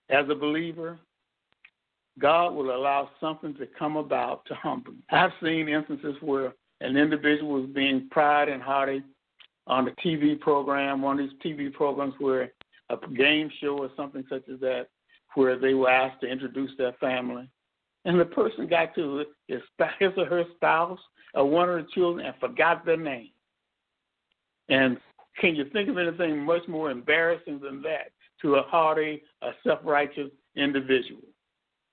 as 0.09 0.25
a 0.29 0.35
believer, 0.35 0.99
God 2.19 2.53
will 2.53 2.73
allow 2.73 3.09
something 3.19 3.53
to 3.55 3.67
come 3.77 3.97
about 3.97 4.45
to 4.45 4.55
humble 4.55 4.93
you. 4.93 5.03
I've 5.11 5.31
seen 5.43 5.67
instances 5.67 6.15
where 6.21 6.53
an 6.81 6.95
individual 6.95 7.61
was 7.61 7.69
being 7.71 8.07
pride 8.09 8.47
and 8.47 8.61
haughty 8.61 9.03
on 9.67 9.87
a 9.87 9.91
TV 9.91 10.39
program, 10.39 11.01
one 11.01 11.19
of 11.19 11.29
these 11.29 11.39
TV 11.43 11.73
programs 11.73 12.13
where 12.19 12.51
a 12.89 12.97
game 13.15 13.49
show 13.61 13.77
or 13.77 13.89
something 13.95 14.23
such 14.29 14.43
as 14.51 14.59
that, 14.59 14.87
where 15.35 15.57
they 15.57 15.73
were 15.73 15.89
asked 15.89 16.21
to 16.21 16.27
introduce 16.27 16.71
their 16.77 16.93
family. 16.93 17.49
And 18.05 18.19
the 18.19 18.25
person 18.25 18.67
got 18.67 18.93
to 18.95 19.25
his, 19.47 19.61
his 19.99 20.11
or 20.17 20.25
her 20.25 20.43
spouse 20.55 20.99
or 21.33 21.49
one 21.49 21.69
of 21.69 21.77
the 21.77 21.91
children 21.91 22.25
and 22.25 22.35
forgot 22.39 22.85
their 22.85 22.97
name. 22.97 23.31
And 24.69 24.97
can 25.39 25.55
you 25.55 25.65
think 25.71 25.89
of 25.89 25.97
anything 25.97 26.39
much 26.39 26.67
more 26.67 26.91
embarrassing 26.91 27.59
than 27.59 27.81
that 27.81 28.11
to 28.41 28.55
a 28.55 28.63
haughty, 28.63 29.23
a 29.41 29.51
self 29.63 29.79
righteous 29.83 30.31
individual? 30.55 31.21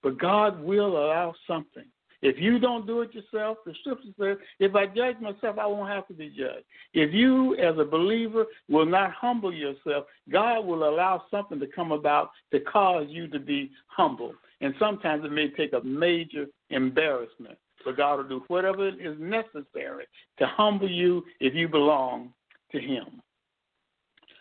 But 0.02 0.18
God 0.18 0.62
will 0.62 0.96
allow 0.96 1.34
something 1.46 1.86
if 2.22 2.36
you 2.38 2.60
don't 2.60 2.86
do 2.86 3.00
it 3.00 3.12
yourself, 3.12 3.58
the 3.66 3.74
scripture 3.80 4.08
says, 4.18 4.36
if 4.60 4.74
I 4.76 4.86
judge 4.86 5.16
myself, 5.20 5.58
I 5.58 5.66
won't 5.66 5.90
have 5.90 6.06
to 6.06 6.14
be 6.14 6.28
judged. 6.28 6.64
If 6.94 7.12
you, 7.12 7.56
as 7.56 7.76
a 7.78 7.84
believer, 7.84 8.46
will 8.68 8.86
not 8.86 9.12
humble 9.12 9.52
yourself, 9.52 10.06
God 10.30 10.60
will 10.64 10.88
allow 10.88 11.24
something 11.30 11.58
to 11.58 11.66
come 11.66 11.90
about 11.90 12.30
to 12.52 12.60
cause 12.60 13.06
you 13.08 13.26
to 13.28 13.40
be 13.40 13.72
humble. 13.88 14.34
And 14.60 14.72
sometimes 14.78 15.24
it 15.24 15.32
may 15.32 15.48
take 15.50 15.72
a 15.72 15.82
major 15.84 16.46
embarrassment 16.70 17.58
for 17.82 17.92
God 17.92 18.16
to 18.16 18.28
do 18.28 18.44
whatever 18.46 18.88
is 18.88 19.16
necessary 19.18 20.06
to 20.38 20.46
humble 20.46 20.88
you 20.88 21.24
if 21.40 21.54
you 21.54 21.68
belong 21.68 22.32
to 22.70 22.80
Him. 22.80 23.20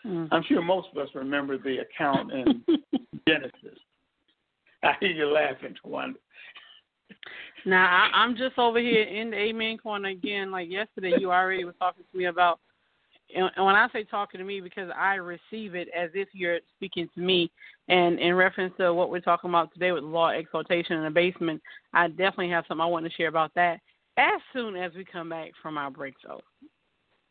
Mm. 0.06 0.28
I'm 0.30 0.44
sure 0.44 0.62
most 0.62 0.88
of 0.94 1.02
us 1.02 1.08
remember 1.14 1.58
the 1.58 1.78
account 1.78 2.32
in 2.32 2.64
Genesis. 3.28 3.78
I 4.84 4.92
hear 5.00 5.10
you 5.10 5.26
laughing, 5.26 5.74
Tawanda. 5.84 6.14
Now 7.64 7.84
I, 7.86 8.16
I'm 8.16 8.36
just 8.36 8.58
over 8.58 8.78
here 8.78 9.02
in 9.02 9.30
the 9.30 9.36
Amen 9.36 9.78
corner 9.78 10.08
again. 10.08 10.50
Like 10.50 10.70
yesterday, 10.70 11.14
you 11.18 11.30
already 11.30 11.64
was 11.64 11.74
talking 11.78 12.04
to 12.10 12.18
me 12.18 12.26
about, 12.26 12.60
and 13.34 13.50
when 13.56 13.74
I 13.74 13.88
say 13.92 14.04
talking 14.04 14.38
to 14.38 14.44
me, 14.44 14.60
because 14.60 14.90
I 14.96 15.14
receive 15.14 15.74
it 15.74 15.88
as 15.96 16.10
if 16.14 16.28
you're 16.32 16.58
speaking 16.76 17.08
to 17.14 17.20
me. 17.20 17.50
And 17.88 18.18
in 18.18 18.34
reference 18.34 18.74
to 18.78 18.92
what 18.92 19.10
we're 19.10 19.20
talking 19.20 19.50
about 19.50 19.72
today 19.72 19.92
with 19.92 20.04
law 20.04 20.28
exaltation 20.28 20.96
and 20.96 21.06
abasement, 21.06 21.62
I 21.92 22.08
definitely 22.08 22.50
have 22.50 22.64
something 22.68 22.82
I 22.82 22.86
want 22.86 23.06
to 23.06 23.12
share 23.12 23.28
about 23.28 23.52
that 23.54 23.80
as 24.18 24.40
soon 24.52 24.76
as 24.76 24.92
we 24.94 25.04
come 25.04 25.30
back 25.30 25.52
from 25.62 25.78
our 25.78 25.90
break. 25.90 26.14
So, 26.22 26.40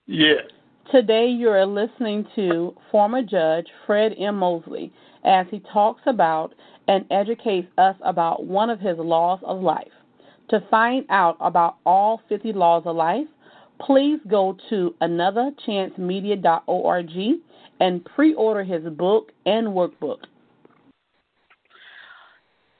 yes. 0.08 0.44
Today, 0.90 1.28
you're 1.28 1.66
listening 1.66 2.26
to 2.36 2.76
former 2.92 3.22
Judge 3.22 3.68
Fred 3.86 4.14
M. 4.18 4.38
Mosley 4.38 4.92
as 5.24 5.46
he 5.52 5.62
talks 5.72 6.02
about 6.06 6.54
and 6.88 7.06
educates 7.12 7.68
us 7.78 7.96
about 8.04 8.46
one 8.46 8.70
of 8.70 8.80
his 8.80 8.98
laws 8.98 9.40
of 9.44 9.62
life. 9.62 9.92
To 10.50 10.60
find 10.70 11.06
out 11.10 11.38
about 11.40 11.78
all 11.86 12.22
50 12.28 12.52
laws 12.54 12.84
of 12.86 12.96
life, 12.96 13.28
please 13.80 14.20
go 14.30 14.58
to 14.70 14.96
anotherchancemedia.org 15.02 17.12
and 17.80 18.06
pre 18.06 18.34
order 18.34 18.64
his 18.64 18.84
book 18.94 19.32
and 19.46 19.68
workbook. 19.68 20.20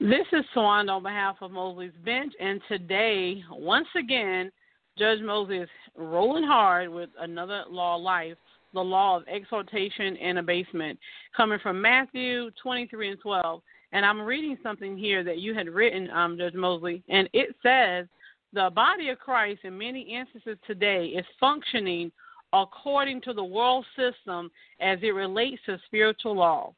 This 0.00 0.26
is 0.32 0.44
Swan 0.52 0.88
on 0.88 1.02
behalf 1.02 1.36
of 1.40 1.52
Mosley's 1.52 1.92
Bench, 2.04 2.32
and 2.40 2.60
today, 2.68 3.42
once 3.50 3.86
again, 3.96 4.50
Judge 4.98 5.20
Mosley 5.22 5.58
is 5.58 5.68
rolling 5.96 6.44
hard 6.44 6.90
with 6.90 7.10
another 7.18 7.64
law 7.68 7.96
life, 7.96 8.36
the 8.74 8.80
law 8.80 9.16
of 9.16 9.24
exaltation 9.26 10.16
and 10.18 10.38
abasement, 10.38 10.98
coming 11.36 11.58
from 11.62 11.80
Matthew 11.80 12.50
23 12.62 13.10
and 13.10 13.20
12. 13.20 13.62
And 13.92 14.04
I'm 14.04 14.20
reading 14.20 14.56
something 14.62 14.96
here 14.96 15.22
that 15.24 15.38
you 15.38 15.54
had 15.54 15.68
written, 15.68 16.10
um, 16.10 16.38
Judge 16.38 16.54
Mosley, 16.54 17.02
and 17.08 17.28
it 17.32 17.54
says 17.62 18.06
the 18.52 18.70
body 18.74 19.08
of 19.08 19.18
Christ 19.18 19.60
in 19.64 19.76
many 19.76 20.00
instances 20.00 20.58
today 20.66 21.06
is 21.06 21.24
functioning 21.40 22.12
according 22.52 23.22
to 23.22 23.32
the 23.32 23.44
world 23.44 23.84
system 23.96 24.50
as 24.80 24.98
it 25.02 25.14
relates 25.14 25.60
to 25.66 25.78
spiritual 25.86 26.36
law. 26.36 26.74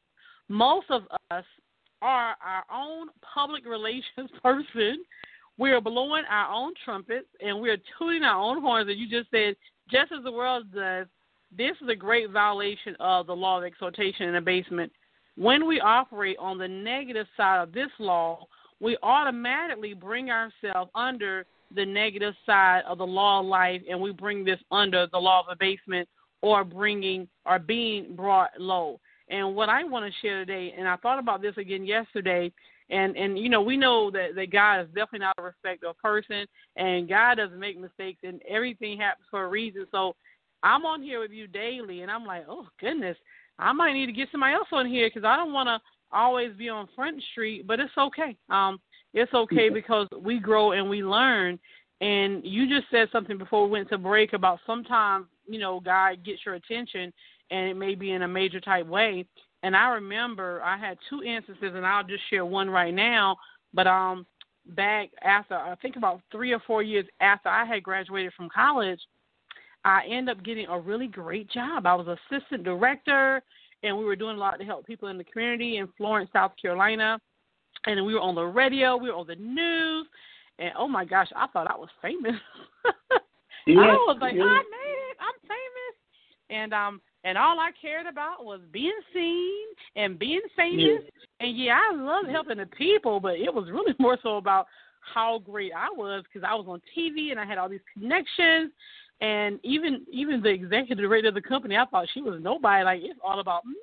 Most 0.47 0.85
of 0.89 1.03
us 1.31 1.43
are 2.01 2.35
our 2.43 2.63
own 2.73 3.07
public 3.33 3.65
relations 3.69 4.29
person. 4.41 5.03
We 5.57 5.71
are 5.71 5.81
blowing 5.81 6.23
our 6.29 6.53
own 6.53 6.73
trumpets 6.83 7.27
and 7.41 7.59
we 7.59 7.69
are 7.69 7.77
tooting 7.97 8.23
our 8.23 8.39
own 8.39 8.61
horns. 8.61 8.89
And 8.89 8.99
you 8.99 9.09
just 9.09 9.31
said, 9.31 9.55
just 9.89 10.11
as 10.11 10.23
the 10.23 10.31
world 10.31 10.65
does, 10.73 11.07
this 11.55 11.71
is 11.81 11.87
a 11.89 11.95
great 11.95 12.31
violation 12.31 12.95
of 12.99 13.27
the 13.27 13.35
law 13.35 13.57
of 13.57 13.63
exaltation 13.63 14.27
and 14.27 14.37
abasement. 14.37 14.91
When 15.37 15.67
we 15.67 15.79
operate 15.79 16.37
on 16.39 16.57
the 16.57 16.67
negative 16.67 17.27
side 17.37 17.61
of 17.61 17.71
this 17.71 17.89
law, 17.99 18.47
we 18.81 18.97
automatically 19.03 19.93
bring 19.93 20.29
ourselves 20.29 20.91
under 20.95 21.45
the 21.73 21.85
negative 21.85 22.33
side 22.45 22.83
of 22.87 22.97
the 22.97 23.05
law 23.05 23.39
of 23.39 23.45
life, 23.45 23.81
and 23.89 23.99
we 23.99 24.11
bring 24.11 24.43
this 24.43 24.59
under 24.71 25.07
the 25.11 25.17
law 25.17 25.41
of 25.41 25.45
abasement 25.49 26.07
or 26.41 26.63
bringing 26.63 27.27
or 27.45 27.59
being 27.59 28.15
brought 28.15 28.51
low. 28.59 28.99
And 29.29 29.55
what 29.55 29.69
I 29.69 29.83
want 29.83 30.05
to 30.05 30.21
share 30.21 30.45
today, 30.45 30.73
and 30.77 30.87
I 30.87 30.97
thought 30.97 31.19
about 31.19 31.41
this 31.41 31.57
again 31.57 31.85
yesterday, 31.85 32.51
and 32.89 33.15
and 33.15 33.37
you 33.37 33.49
know 33.49 33.61
we 33.61 33.77
know 33.77 34.11
that 34.11 34.35
that 34.35 34.51
God 34.51 34.81
is 34.81 34.87
definitely 34.87 35.19
not 35.19 35.35
a 35.37 35.43
respecter 35.43 35.87
of 35.87 35.97
person, 35.97 36.45
and 36.75 37.09
God 37.09 37.35
doesn't 37.35 37.59
make 37.59 37.79
mistakes, 37.79 38.19
and 38.23 38.41
everything 38.47 38.99
happens 38.99 39.27
for 39.29 39.45
a 39.45 39.49
reason. 39.49 39.85
So 39.91 40.15
I'm 40.63 40.85
on 40.85 41.01
here 41.01 41.19
with 41.19 41.31
you 41.31 41.47
daily, 41.47 42.01
and 42.01 42.11
I'm 42.11 42.25
like, 42.25 42.45
oh 42.49 42.67
goodness, 42.79 43.17
I 43.59 43.71
might 43.73 43.93
need 43.93 44.07
to 44.07 44.11
get 44.11 44.29
somebody 44.31 44.53
else 44.53 44.67
on 44.71 44.87
here 44.87 45.07
because 45.07 45.25
I 45.25 45.35
don't 45.35 45.53
want 45.53 45.67
to 45.67 45.79
always 46.11 46.55
be 46.57 46.69
on 46.69 46.87
Front 46.95 47.21
Street, 47.31 47.67
but 47.67 47.79
it's 47.79 47.97
okay. 47.97 48.35
Um, 48.49 48.79
it's 49.13 49.33
okay 49.33 49.69
because 49.69 50.07
we 50.19 50.39
grow 50.39 50.73
and 50.73 50.89
we 50.89 51.03
learn. 51.03 51.59
And 52.01 52.45
you 52.45 52.67
just 52.67 52.91
said 52.91 53.07
something 53.11 53.37
before 53.37 53.65
we 53.65 53.71
went 53.71 53.89
to 53.89 53.97
break 53.97 54.33
about 54.33 54.59
sometimes, 54.67 55.27
you 55.47 55.59
know, 55.59 55.79
God 55.79 56.23
gets 56.25 56.45
your 56.45 56.55
attention 56.55 57.13
and 57.51 57.69
it 57.69 57.75
may 57.75 57.95
be 57.95 58.11
in 58.11 58.23
a 58.23 58.27
major 58.27 58.59
type 58.59 58.87
way. 58.87 59.25
And 59.65 59.75
I 59.75 59.89
remember 59.89 60.61
I 60.63 60.77
had 60.77 60.99
two 61.09 61.23
instances 61.23 61.71
and 61.73 61.83
I'll 61.83 62.03
just 62.03 62.21
share 62.29 62.45
one 62.45 62.69
right 62.69 62.93
now. 62.93 63.35
But 63.73 63.87
um 63.87 64.27
back 64.67 65.09
after 65.23 65.55
I 65.55 65.73
think 65.81 65.95
about 65.95 66.21
three 66.31 66.53
or 66.53 66.61
four 66.67 66.83
years 66.83 67.05
after 67.19 67.49
I 67.49 67.65
had 67.65 67.81
graduated 67.81 68.33
from 68.33 68.47
college, 68.53 68.99
I 69.83 70.03
ended 70.07 70.37
up 70.37 70.43
getting 70.43 70.67
a 70.67 70.79
really 70.79 71.07
great 71.07 71.49
job. 71.49 71.87
I 71.87 71.95
was 71.95 72.07
assistant 72.07 72.63
director 72.63 73.41
and 73.81 73.97
we 73.97 74.05
were 74.05 74.15
doing 74.15 74.37
a 74.37 74.39
lot 74.39 74.59
to 74.59 74.65
help 74.65 74.85
people 74.85 75.09
in 75.09 75.17
the 75.17 75.23
community 75.23 75.77
in 75.77 75.87
Florence, 75.97 76.29
South 76.31 76.51
Carolina 76.61 77.19
and 77.85 78.05
we 78.05 78.13
were 78.13 78.21
on 78.21 78.35
the 78.35 78.43
radio, 78.43 78.95
we 78.97 79.09
were 79.09 79.15
on 79.15 79.27
the 79.27 79.35
news, 79.35 80.07
and 80.59 80.71
oh 80.77 80.87
my 80.87 81.05
gosh, 81.05 81.29
I 81.35 81.47
thought 81.47 81.69
I 81.69 81.75
was 81.75 81.89
famous. 82.01 82.35
yes, 83.67 83.77
I 83.77 83.95
was 84.07 84.17
like, 84.21 84.35
yes. 84.35 84.45
I 84.45 84.63
made 84.63 84.99
it, 85.09 85.17
I'm 85.19 85.39
famous, 85.41 85.95
and 86.49 86.73
um, 86.73 87.01
and 87.25 87.39
all 87.39 87.59
I 87.59 87.71
cared 87.81 88.05
about 88.05 88.45
was 88.45 88.61
being 88.71 88.93
seen 89.11 89.65
and 89.95 90.17
being 90.17 90.41
famous. 90.55 91.01
Yes. 91.03 91.11
And 91.39 91.57
yeah, 91.57 91.79
I 91.91 91.95
love 91.95 92.27
helping 92.31 92.59
the 92.59 92.67
people, 92.67 93.19
but 93.19 93.33
it 93.33 93.53
was 93.53 93.65
really 93.71 93.95
more 93.99 94.17
so 94.21 94.37
about 94.37 94.67
how 95.01 95.39
great 95.39 95.71
I 95.75 95.87
was 95.89 96.23
because 96.23 96.47
I 96.47 96.53
was 96.53 96.67
on 96.69 96.81
TV 96.95 97.31
and 97.31 97.39
I 97.39 97.45
had 97.45 97.57
all 97.57 97.67
these 97.67 97.79
connections. 97.93 98.71
And 99.21 99.59
even 99.63 100.05
even 100.11 100.41
the 100.41 100.49
executive 100.49 100.97
director 100.97 101.29
of 101.29 101.33
the 101.33 101.41
company, 101.41 101.75
I 101.75 101.85
thought 101.85 102.07
she 102.13 102.21
was 102.21 102.39
nobody. 102.41 102.83
Like 102.83 103.01
it's 103.01 103.19
all 103.23 103.39
about 103.39 103.65
me. 103.65 103.73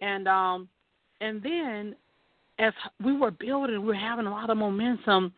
And 0.00 0.28
um, 0.28 0.68
and 1.20 1.42
then 1.42 1.94
as 2.58 2.74
we 3.02 3.16
were 3.16 3.30
building, 3.30 3.80
we 3.80 3.88
were 3.88 3.94
having 3.94 4.26
a 4.26 4.30
lot 4.30 4.50
of 4.50 4.58
momentum. 4.58 5.32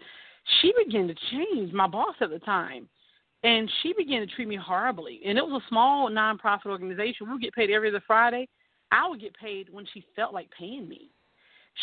She 0.61 0.73
began 0.85 1.09
to 1.09 1.15
change, 1.31 1.73
my 1.73 1.87
boss 1.87 2.15
at 2.21 2.31
the 2.31 2.39
time, 2.41 2.89
and 3.43 3.71
she 3.83 3.93
began 3.97 4.21
to 4.21 4.26
treat 4.26 4.49
me 4.49 4.57
horribly. 4.57 5.21
And 5.25 5.38
it 5.38 5.45
was 5.45 5.62
a 5.62 5.69
small 5.69 6.11
nonprofit 6.11 6.66
organization. 6.66 7.26
We 7.26 7.33
would 7.33 7.43
get 7.43 7.55
paid 7.55 7.71
every 7.71 7.90
other 7.90 8.02
Friday. 8.07 8.49
I 8.90 9.09
would 9.09 9.21
get 9.21 9.37
paid 9.37 9.69
when 9.71 9.87
she 9.93 10.05
felt 10.14 10.33
like 10.35 10.49
paying 10.57 10.88
me. 10.88 11.11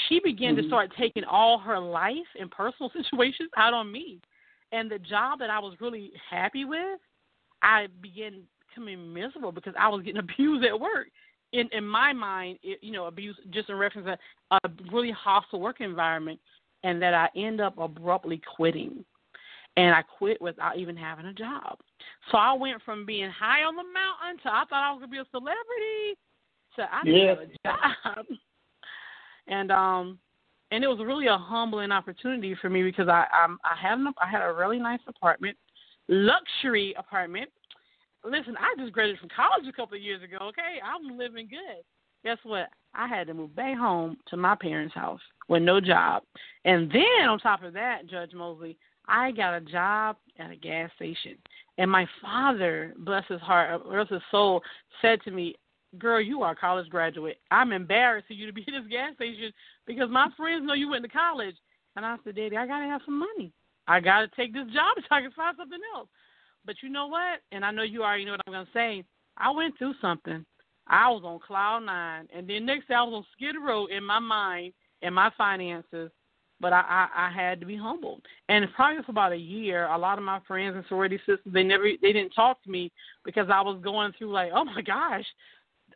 She 0.07 0.19
began 0.23 0.55
mm-hmm. 0.55 0.63
to 0.63 0.67
start 0.67 0.91
taking 0.97 1.23
all 1.23 1.59
her 1.59 1.79
life 1.79 2.15
and 2.39 2.49
personal 2.49 2.91
situations 2.97 3.49
out 3.57 3.73
on 3.73 3.91
me. 3.91 4.19
And 4.71 4.89
the 4.89 4.99
job 4.99 5.39
that 5.39 5.49
I 5.49 5.59
was 5.59 5.75
really 5.79 6.11
happy 6.29 6.65
with, 6.65 6.99
I 7.61 7.87
began 8.01 8.41
becoming 8.67 9.13
miserable 9.13 9.51
because 9.51 9.73
I 9.77 9.87
was 9.87 10.03
getting 10.03 10.19
abused 10.31 10.65
at 10.65 10.79
work 10.79 11.07
in 11.53 11.69
in 11.71 11.87
my 11.87 12.11
mind, 12.11 12.59
it, 12.63 12.79
you 12.81 12.91
know, 12.91 13.05
abuse 13.05 13.37
just 13.51 13.69
in 13.69 13.77
reference 13.77 14.07
to 14.07 14.17
a 14.51 14.69
really 14.91 15.11
hostile 15.11 15.61
work 15.61 15.79
environment, 15.79 16.39
and 16.83 17.01
that 17.01 17.13
I 17.13 17.29
end 17.35 17.61
up 17.61 17.77
abruptly 17.77 18.41
quitting, 18.55 19.05
and 19.77 19.95
I 19.95 20.01
quit 20.01 20.41
without 20.41 20.77
even 20.77 20.95
having 20.95 21.25
a 21.25 21.33
job. 21.33 21.79
So 22.31 22.37
I 22.37 22.53
went 22.53 22.81
from 22.83 23.05
being 23.05 23.29
high 23.29 23.63
on 23.63 23.75
the 23.75 23.83
mountain 23.83 24.43
to 24.43 24.49
I 24.49 24.63
thought 24.69 24.83
I 24.83 24.91
was 24.91 24.99
gonna 24.99 25.11
be 25.11 25.17
a 25.17 25.25
celebrity 25.31 26.17
to 26.75 26.93
I 26.93 27.03
didn't 27.03 27.21
yeah. 27.21 27.27
have 27.27 27.39
a 27.39 28.15
job, 28.15 28.25
and 29.47 29.71
um, 29.71 30.19
and 30.71 30.83
it 30.83 30.87
was 30.87 30.99
really 30.99 31.27
a 31.27 31.37
humbling 31.37 31.91
opportunity 31.91 32.55
for 32.61 32.69
me 32.69 32.83
because 32.83 33.07
I 33.07 33.25
I'm, 33.33 33.57
I 33.63 33.75
had 33.79 33.99
an, 33.99 34.13
I 34.21 34.29
had 34.29 34.41
a 34.41 34.53
really 34.53 34.79
nice 34.79 35.01
apartment, 35.07 35.57
luxury 36.07 36.95
apartment 36.97 37.49
listen, 38.23 38.55
I 38.57 38.79
just 38.79 38.93
graduated 38.93 39.19
from 39.19 39.29
college 39.35 39.67
a 39.67 39.73
couple 39.73 39.95
of 39.95 40.01
years 40.01 40.23
ago. 40.23 40.37
Okay, 40.41 40.79
I'm 40.83 41.17
living 41.17 41.47
good. 41.49 41.83
Guess 42.23 42.37
what? 42.43 42.69
I 42.93 43.07
had 43.07 43.27
to 43.27 43.33
move 43.33 43.55
back 43.55 43.77
home 43.77 44.17
to 44.27 44.37
my 44.37 44.55
parents' 44.55 44.95
house 44.95 45.19
with 45.49 45.63
no 45.63 45.81
job, 45.81 46.23
and 46.63 46.89
then 46.91 47.27
on 47.27 47.39
top 47.39 47.63
of 47.63 47.73
that, 47.73 48.07
Judge 48.09 48.33
Mosley, 48.33 48.77
I 49.07 49.31
got 49.31 49.55
a 49.55 49.61
job 49.61 50.17
at 50.39 50.51
a 50.51 50.55
gas 50.55 50.89
station. 50.95 51.37
And 51.77 51.89
my 51.89 52.07
father, 52.21 52.93
bless 52.99 53.25
his 53.27 53.41
heart, 53.41 53.73
uh, 53.73 53.89
bless 53.89 54.09
his 54.09 54.21
soul, 54.31 54.61
said 55.01 55.21
to 55.23 55.31
me, 55.31 55.55
Girl, 55.99 56.19
you 56.19 56.41
are 56.41 56.53
a 56.53 56.55
college 56.55 56.89
graduate. 56.89 57.37
I'm 57.51 57.71
embarrassed 57.71 58.25
for 58.27 58.33
you 58.33 58.47
to 58.47 58.53
be 58.53 58.65
at 58.67 58.71
this 58.71 58.89
gas 58.89 59.13
station 59.13 59.53
because 59.85 60.09
my 60.09 60.27
friends 60.35 60.65
know 60.65 60.73
you 60.73 60.89
went 60.89 61.03
to 61.03 61.09
college. 61.09 61.55
And 61.95 62.03
I 62.03 62.15
said, 62.23 62.35
Daddy, 62.35 62.57
I 62.57 62.65
got 62.65 62.79
to 62.79 62.85
have 62.85 63.01
some 63.05 63.19
money. 63.19 63.53
I 63.87 63.99
got 63.99 64.21
to 64.21 64.27
take 64.35 64.53
this 64.53 64.65
job 64.73 64.95
so 64.97 65.03
I 65.11 65.21
can 65.21 65.31
find 65.31 65.55
something 65.55 65.79
else. 65.95 66.07
But 66.65 66.77
you 66.81 66.89
know 66.89 67.07
what? 67.07 67.41
And 67.51 67.63
I 67.63 67.69
know 67.69 67.83
you 67.83 68.01
already 68.03 68.25
know 68.25 68.31
what 68.31 68.41
I'm 68.47 68.53
going 68.53 68.65
to 68.65 68.71
say. 68.73 69.03
I 69.37 69.51
went 69.51 69.77
through 69.77 69.93
something. 70.01 70.43
I 70.87 71.09
was 71.09 71.23
on 71.23 71.39
cloud 71.39 71.83
nine, 71.85 72.27
and 72.35 72.49
then 72.49 72.65
next 72.65 72.87
day 72.87 72.95
I 72.95 73.03
was 73.03 73.13
on 73.13 73.25
skid 73.33 73.55
row 73.55 73.85
in 73.85 74.03
my 74.03 74.19
mind 74.19 74.73
and 75.01 75.15
my 75.15 75.31
finances. 75.37 76.11
But 76.63 76.73
I, 76.73 76.81
I, 77.13 77.27
I 77.27 77.31
had 77.31 77.59
to 77.59 77.65
be 77.67 77.77
humbled, 77.77 78.23
and 78.49 78.65
probably 78.73 79.03
for 79.03 79.11
about 79.11 79.33
a 79.33 79.37
year, 79.37 79.85
a 79.87 79.97
lot 79.97 80.17
of 80.17 80.23
my 80.23 80.39
friends 80.47 80.75
and 80.75 80.85
sorority 80.87 81.17
sisters 81.19 81.39
they 81.45 81.63
never 81.63 81.83
they 82.01 82.13
didn't 82.13 82.31
talk 82.31 82.63
to 82.63 82.71
me 82.71 82.91
because 83.23 83.47
I 83.53 83.61
was 83.61 83.79
going 83.83 84.13
through 84.17 84.31
like, 84.31 84.51
oh 84.55 84.63
my 84.63 84.81
gosh, 84.81 85.25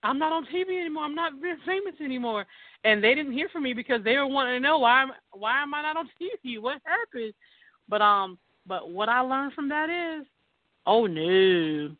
I'm 0.04 0.20
not 0.20 0.34
on 0.34 0.46
TV 0.54 0.80
anymore. 0.82 1.06
I'm 1.06 1.16
not 1.16 1.34
famous 1.66 1.96
anymore, 2.04 2.46
and 2.84 3.04
they 3.04 3.16
didn't 3.16 3.34
hear 3.34 3.50
from 3.50 3.64
me 3.64 3.74
because 3.74 4.04
they 4.04 4.18
were 4.18 4.28
wanting 4.28 4.56
to 4.56 4.60
know 4.60 4.78
why 4.78 5.02
am 5.02 5.12
why 5.32 5.64
am 5.64 5.74
I 5.74 5.82
not 5.82 5.98
on 5.98 6.10
TV? 6.22 6.62
What 6.62 6.82
happened? 6.86 7.34
But 7.90 8.02
um, 8.02 8.38
but 8.68 8.92
what 8.92 9.10
I 9.10 9.22
learned 9.22 9.54
from 9.54 9.70
that 9.70 9.90
is 9.90 10.28
Oh 10.88 11.06
no, 11.06 11.96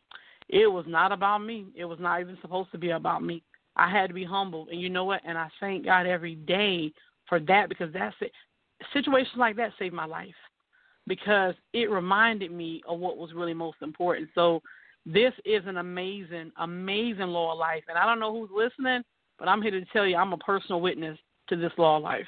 it 0.48 0.66
was 0.66 0.86
not 0.88 1.12
about 1.12 1.38
me. 1.38 1.66
It 1.76 1.84
was 1.84 1.98
not 2.00 2.22
even 2.22 2.38
supposed 2.40 2.72
to 2.72 2.78
be 2.78 2.90
about 2.90 3.22
me. 3.22 3.42
I 3.76 3.88
had 3.88 4.06
to 4.08 4.14
be 4.14 4.24
humble, 4.24 4.66
and 4.70 4.80
you 4.80 4.88
know 4.88 5.04
what? 5.04 5.20
And 5.26 5.36
I 5.36 5.48
thank 5.60 5.84
God 5.84 6.06
every 6.06 6.36
day 6.36 6.90
for 7.28 7.38
that 7.40 7.68
because 7.68 7.92
that's 7.92 8.16
it. 8.22 8.32
Situations 8.92 9.36
like 9.36 9.56
that 9.56 9.72
saved 9.78 9.94
my 9.94 10.04
life 10.04 10.34
because 11.06 11.54
it 11.72 11.90
reminded 11.90 12.52
me 12.52 12.82
of 12.86 12.98
what 12.98 13.16
was 13.16 13.32
really 13.34 13.54
most 13.54 13.78
important. 13.82 14.28
So 14.34 14.60
this 15.06 15.32
is 15.44 15.62
an 15.66 15.78
amazing, 15.78 16.52
amazing 16.58 17.28
law 17.28 17.52
of 17.52 17.58
life, 17.58 17.82
and 17.88 17.96
I 17.96 18.04
don't 18.04 18.20
know 18.20 18.32
who's 18.32 18.50
listening, 18.54 19.02
but 19.38 19.48
I'm 19.48 19.62
here 19.62 19.70
to 19.70 19.84
tell 19.86 20.06
you 20.06 20.16
I'm 20.16 20.32
a 20.32 20.38
personal 20.38 20.80
witness 20.80 21.18
to 21.48 21.56
this 21.56 21.72
law 21.78 21.96
of 21.96 22.02
life. 22.02 22.26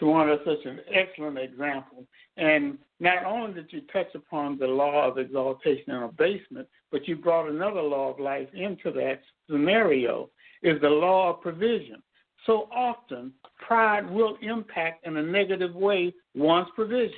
Tawanda, 0.00 0.38
such 0.44 0.64
an 0.64 0.80
excellent 0.92 1.38
example. 1.38 2.04
And 2.36 2.78
not 3.00 3.24
only 3.24 3.54
did 3.54 3.72
you 3.72 3.82
touch 3.92 4.14
upon 4.14 4.58
the 4.58 4.66
law 4.66 5.06
of 5.08 5.18
exaltation 5.18 5.90
and 5.92 6.04
abasement, 6.04 6.68
but 6.90 7.06
you 7.06 7.16
brought 7.16 7.48
another 7.48 7.82
law 7.82 8.12
of 8.12 8.20
life 8.20 8.48
into 8.54 8.90
that 8.92 9.20
scenario 9.50 10.30
is 10.62 10.80
the 10.80 10.88
law 10.88 11.30
of 11.30 11.40
provision. 11.40 12.02
So 12.46 12.68
often, 12.74 13.32
pride 13.66 14.08
will 14.08 14.38
impact 14.40 15.06
in 15.06 15.16
a 15.16 15.22
negative 15.22 15.74
way 15.74 16.14
one's 16.34 16.68
provision. 16.74 17.14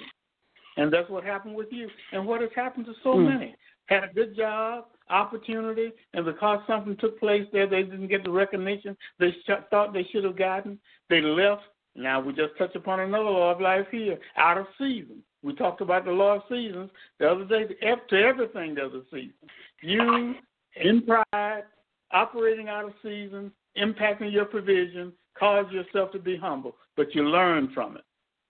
And 0.76 0.92
that's 0.92 1.10
what 1.10 1.24
happened 1.24 1.54
with 1.54 1.68
you. 1.70 1.88
And 2.12 2.26
what 2.26 2.40
has 2.40 2.50
happened 2.56 2.86
to 2.86 2.94
so 3.02 3.14
mm. 3.14 3.28
many. 3.28 3.54
Had 3.86 4.04
a 4.04 4.12
good 4.12 4.36
job, 4.36 4.84
opportunity, 5.08 5.92
and 6.12 6.24
because 6.24 6.60
something 6.66 6.96
took 6.98 7.18
place 7.18 7.46
there, 7.52 7.66
they 7.66 7.82
didn't 7.82 8.08
get 8.08 8.22
the 8.22 8.30
recognition 8.30 8.94
they 9.18 9.30
sh- 9.46 9.64
thought 9.70 9.94
they 9.94 10.06
should 10.12 10.24
have 10.24 10.36
gotten. 10.36 10.78
They 11.08 11.22
left 11.22 11.62
now 11.98 12.20
we 12.20 12.32
just 12.32 12.56
touched 12.56 12.76
upon 12.76 13.00
another 13.00 13.24
law 13.24 13.52
of 13.52 13.60
life 13.60 13.86
here, 13.90 14.18
out 14.36 14.56
of 14.56 14.66
season. 14.78 15.22
We 15.42 15.52
talked 15.54 15.80
about 15.80 16.04
the 16.04 16.12
law 16.12 16.36
of 16.36 16.42
seasons 16.48 16.90
the 17.18 17.28
other 17.28 17.44
day. 17.44 17.64
To 17.64 18.16
everything 18.16 18.74
there's 18.74 18.94
a 18.94 19.02
season. 19.10 19.34
You 19.82 20.34
in 20.76 21.02
pride, 21.02 21.64
operating 22.12 22.68
out 22.68 22.84
of 22.84 22.92
season, 23.02 23.52
impacting 23.76 24.32
your 24.32 24.44
provision, 24.44 25.12
cause 25.38 25.66
yourself 25.70 26.12
to 26.12 26.18
be 26.18 26.36
humble, 26.36 26.76
but 26.96 27.14
you 27.14 27.22
learn 27.28 27.70
from 27.74 27.96
it, 27.96 28.04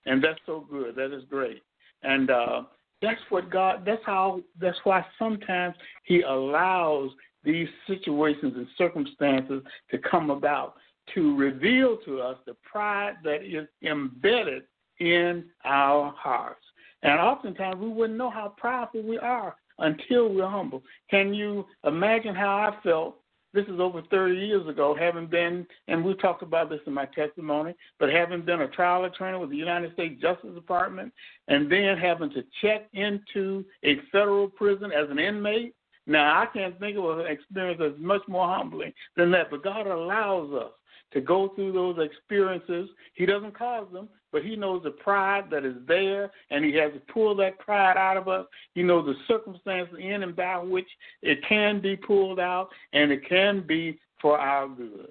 and 0.07 0.23
that's 0.23 0.41
so 0.47 0.67
good. 0.71 0.97
That 0.97 1.13
is 1.17 1.25
great. 1.29 1.63
And 2.03 2.31
uh, 2.31 2.63
That's 3.03 3.21
what 3.29 3.51
God. 3.51 3.85
That's 3.85 4.03
how. 4.05 4.41
That's 4.61 4.79
why 4.85 5.05
sometimes 5.19 5.75
He 6.05 6.23
allows 6.23 7.11
these 7.45 7.69
situations 7.87 8.55
and 8.57 8.67
circumstances 8.77 9.63
to 9.91 9.99
come 9.99 10.31
about 10.31 10.75
to 11.15 11.37
reveal 11.37 11.97
to 12.05 12.21
us 12.21 12.37
the 12.47 12.55
pride 12.71 13.15
that 13.25 13.43
is 13.43 13.67
embedded 13.83 14.65
in 15.01 15.45
our 15.65 16.13
hearts. 16.17 16.65
And 17.03 17.19
oftentimes 17.19 17.81
we 17.81 17.89
wouldn't 17.89 18.19
know 18.19 18.31
how 18.31 18.55
prideful 18.57 19.03
we 19.03 19.19
are 19.19 19.57
until 19.79 20.29
we're 20.29 20.49
humble. 20.49 20.83
Can 21.09 21.33
you 21.33 21.65
imagine 21.85 22.35
how 22.35 22.49
I 22.49 22.83
felt? 22.83 23.17
This 23.55 23.65
is 23.67 23.81
over 23.81 24.03
30 24.11 24.37
years 24.37 24.69
ago, 24.69 24.95
having 24.99 25.27
been, 25.27 25.67
and 25.89 26.05
we 26.05 26.15
talked 26.15 26.43
about 26.43 26.69
this 26.69 26.81
in 26.87 26.93
my 26.93 27.07
testimony, 27.07 27.75
but 27.99 28.11
having 28.11 28.43
been 28.43 28.61
a 28.61 28.69
trial 28.69 29.05
attorney 29.05 29.39
with 29.39 29.49
the 29.51 29.57
United 29.57 29.93
States 29.95 30.21
Justice 30.21 30.55
Department, 30.55 31.13
and 31.49 31.73
then 31.73 31.97
having 31.97 32.31
to 32.31 32.45
check 32.61 32.89
into 32.93 33.65
a 33.85 33.97
federal 34.13 34.49
prison 34.49 34.93
as 34.93 35.11
an 35.11 35.19
inmate. 35.19 35.75
Now, 36.07 36.41
I 36.41 36.47
can't 36.47 36.79
think 36.79 36.99
of 36.99 37.19
an 37.19 37.27
experience 37.27 37.81
that's 37.81 37.99
much 37.99 38.23
more 38.29 38.47
humbling 38.47 38.93
than 39.17 39.31
that, 39.33 39.51
but 39.51 39.65
God 39.65 39.87
allows 39.87 40.53
us 40.53 40.73
to 41.13 41.21
go 41.21 41.49
through 41.49 41.73
those 41.73 41.99
experiences. 41.99 42.91
He 43.15 43.25
doesn't 43.25 43.57
cause 43.57 43.87
them, 43.93 44.09
but 44.33 44.45
He 44.45 44.57
knows 44.57 44.83
the 44.83 44.91
pride 44.91 45.45
that 45.51 45.65
is 45.65 45.77
there, 45.87 46.31
and 46.51 46.65
He 46.65 46.75
has 46.75 46.93
to 46.93 47.13
pull 47.13 47.35
that 47.37 47.59
pride 47.59 47.97
out 47.97 48.17
of 48.17 48.29
us. 48.29 48.47
He 48.75 48.83
knows 48.83 49.07
the 49.07 49.15
circumstances 49.27 49.95
in 49.99 50.23
and 50.23 50.37
by 50.37 50.59
which 50.59 50.89
it 51.23 51.39
can 51.49 51.81
be 51.81 51.97
pulled 51.97 52.41
out, 52.41 52.69
and 52.93 53.11
it 53.11 53.29
can 53.29 53.65
be 53.67 53.99
for 54.21 54.39
our 54.39 54.69
good. 54.69 55.11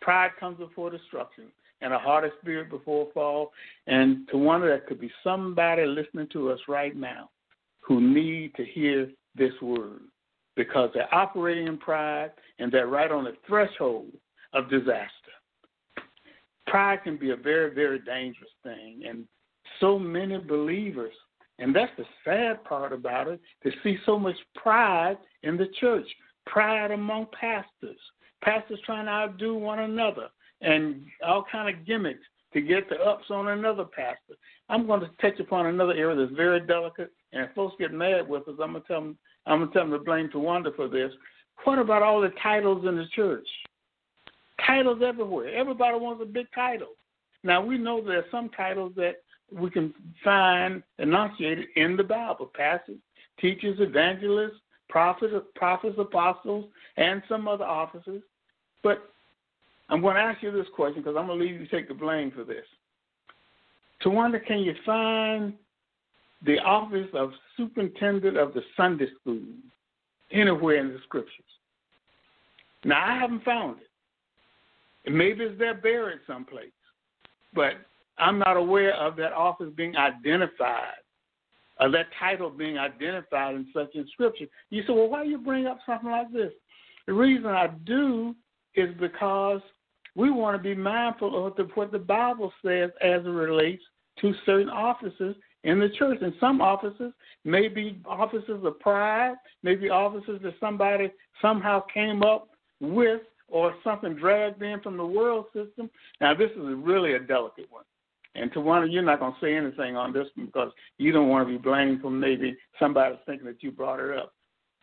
Pride 0.00 0.30
comes 0.38 0.58
before 0.58 0.90
destruction, 0.90 1.44
and 1.80 1.92
a 1.92 1.98
heart 1.98 2.24
of 2.24 2.32
spirit 2.40 2.70
before 2.70 3.08
fall. 3.12 3.52
And 3.86 4.28
Tawanda 4.28 4.74
that 4.74 4.86
could 4.86 5.00
be 5.00 5.10
somebody 5.22 5.84
listening 5.84 6.28
to 6.32 6.50
us 6.50 6.58
right 6.68 6.96
now 6.96 7.30
who 7.80 8.00
need 8.00 8.54
to 8.54 8.64
hear 8.64 9.10
this 9.36 9.52
word 9.60 10.00
because 10.56 10.90
they're 10.94 11.14
operating 11.14 11.66
in 11.66 11.76
pride 11.76 12.30
and 12.58 12.72
they're 12.72 12.86
right 12.86 13.10
on 13.10 13.24
the 13.24 13.34
threshold 13.46 14.12
of 14.52 14.70
disaster 14.70 15.10
pride 16.66 17.02
can 17.04 17.16
be 17.16 17.30
a 17.30 17.36
very, 17.36 17.74
very 17.74 17.98
dangerous 18.00 18.50
thing. 18.62 19.02
And 19.08 19.24
so 19.80 19.98
many 19.98 20.38
believers, 20.38 21.12
and 21.58 21.74
that's 21.74 21.92
the 21.96 22.04
sad 22.24 22.64
part 22.64 22.92
about 22.92 23.28
it, 23.28 23.40
to 23.62 23.70
see 23.82 23.96
so 24.06 24.18
much 24.18 24.36
pride 24.54 25.18
in 25.42 25.56
the 25.56 25.68
church, 25.80 26.06
pride 26.46 26.90
among 26.90 27.26
pastors, 27.38 27.98
pastors 28.42 28.80
trying 28.84 29.06
to 29.06 29.10
outdo 29.10 29.54
one 29.54 29.80
another, 29.80 30.28
and 30.60 31.04
all 31.26 31.44
kind 31.50 31.74
of 31.74 31.86
gimmicks 31.86 32.24
to 32.52 32.60
get 32.60 32.88
the 32.88 32.96
ups 32.96 33.24
on 33.30 33.48
another 33.48 33.84
pastor. 33.84 34.34
I'm 34.68 34.86
going 34.86 35.00
to 35.00 35.10
touch 35.20 35.40
upon 35.40 35.66
another 35.66 35.92
area 35.92 36.16
that's 36.16 36.36
very 36.36 36.60
delicate, 36.60 37.10
and 37.32 37.44
if 37.44 37.54
folks 37.54 37.74
get 37.78 37.92
mad 37.92 38.28
with 38.28 38.48
us, 38.48 38.54
I'm 38.62 38.72
going 38.72 38.82
to 38.82 38.88
tell 38.88 39.00
them, 39.00 39.18
I'm 39.46 39.58
going 39.58 39.68
to 39.70 39.74
tell 39.74 39.88
them 39.88 39.98
to 39.98 40.04
blame 40.04 40.28
Tawanda 40.28 40.74
for 40.74 40.88
this. 40.88 41.12
What 41.64 41.78
about 41.78 42.02
all 42.02 42.20
the 42.20 42.32
titles 42.42 42.86
in 42.86 42.96
the 42.96 43.06
church? 43.14 43.46
Titles 44.66 45.02
everywhere. 45.04 45.54
Everybody 45.54 45.98
wants 45.98 46.22
a 46.22 46.26
big 46.26 46.46
title. 46.54 46.88
Now 47.42 47.64
we 47.64 47.76
know 47.78 48.02
there 48.02 48.18
are 48.18 48.26
some 48.30 48.48
titles 48.50 48.92
that 48.96 49.16
we 49.52 49.70
can 49.70 49.92
find 50.22 50.82
enunciated 50.98 51.66
in 51.76 51.96
the 51.96 52.04
Bible: 52.04 52.50
pastors, 52.54 52.98
teachers, 53.40 53.76
evangelists, 53.80 54.60
prophets, 54.88 55.34
prophets, 55.54 55.96
apostles, 55.98 56.66
and 56.96 57.22
some 57.28 57.48
other 57.48 57.64
offices. 57.64 58.22
But 58.82 59.10
I'm 59.90 60.00
going 60.00 60.16
to 60.16 60.22
ask 60.22 60.42
you 60.42 60.50
this 60.50 60.66
question 60.74 61.02
because 61.02 61.16
I'm 61.18 61.26
going 61.26 61.38
to 61.38 61.44
leave 61.44 61.60
you 61.60 61.66
to 61.66 61.70
take 61.70 61.88
the 61.88 61.94
blame 61.94 62.30
for 62.30 62.44
this. 62.44 62.64
Tawanda, 64.02 64.44
can 64.44 64.60
you 64.60 64.74
find 64.84 65.54
the 66.44 66.58
office 66.60 67.08
of 67.14 67.32
superintendent 67.56 68.36
of 68.36 68.54
the 68.54 68.62
Sunday 68.76 69.06
school 69.20 69.40
anywhere 70.30 70.76
in 70.76 70.88
the 70.88 70.98
scriptures? 71.04 71.44
Now 72.84 73.02
I 73.04 73.18
haven't 73.18 73.44
found 73.44 73.78
it. 73.78 73.88
Maybe 75.06 75.44
it's 75.44 75.58
there 75.58 75.74
buried 75.74 76.20
someplace, 76.26 76.72
but 77.52 77.74
I'm 78.18 78.38
not 78.38 78.56
aware 78.56 78.94
of 78.94 79.16
that 79.16 79.32
office 79.32 79.70
being 79.76 79.96
identified, 79.96 80.94
or 81.80 81.90
that 81.90 82.06
title 82.18 82.50
being 82.50 82.78
identified 82.78 83.54
in 83.54 83.66
such 83.74 83.94
in 83.94 84.06
Scripture. 84.12 84.46
You 84.70 84.82
say, 84.82 84.92
well, 84.92 85.08
why 85.08 85.24
do 85.24 85.30
you 85.30 85.38
bring 85.38 85.66
up 85.66 85.78
something 85.84 86.10
like 86.10 86.32
this? 86.32 86.52
The 87.06 87.12
reason 87.12 87.46
I 87.46 87.68
do 87.84 88.34
is 88.76 88.94
because 88.98 89.60
we 90.14 90.30
want 90.30 90.56
to 90.56 90.62
be 90.62 90.74
mindful 90.74 91.46
of 91.46 91.68
what 91.74 91.92
the 91.92 91.98
Bible 91.98 92.52
says 92.64 92.90
as 93.02 93.24
it 93.24 93.28
relates 93.28 93.82
to 94.20 94.32
certain 94.46 94.70
offices 94.70 95.34
in 95.64 95.80
the 95.80 95.88
church. 95.98 96.18
And 96.22 96.32
some 96.38 96.60
offices 96.60 97.12
may 97.44 97.68
be 97.68 98.00
offices 98.06 98.64
of 98.64 98.80
pride, 98.80 99.34
maybe 99.62 99.90
offices 99.90 100.40
that 100.42 100.54
somebody 100.60 101.10
somehow 101.42 101.82
came 101.92 102.22
up 102.22 102.48
with 102.80 103.22
or 103.48 103.74
something 103.84 104.14
dragged 104.14 104.62
in 104.62 104.80
from 104.80 104.96
the 104.96 105.06
world 105.06 105.46
system. 105.52 105.90
Now, 106.20 106.34
this 106.34 106.50
is 106.50 106.58
really 106.58 107.14
a 107.14 107.20
delicate 107.20 107.66
one. 107.70 107.84
And 108.36 108.52
Tawanda, 108.52 108.92
you're 108.92 109.02
not 109.02 109.20
going 109.20 109.32
to 109.32 109.38
say 109.40 109.54
anything 109.54 109.96
on 109.96 110.12
this 110.12 110.26
one 110.34 110.46
because 110.46 110.72
you 110.98 111.12
don't 111.12 111.28
want 111.28 111.46
to 111.46 111.52
be 111.52 111.58
blamed 111.58 112.00
for 112.00 112.10
maybe 112.10 112.56
somebody 112.80 113.18
thinking 113.26 113.46
that 113.46 113.62
you 113.62 113.70
brought 113.70 114.00
it 114.00 114.18
up. 114.18 114.32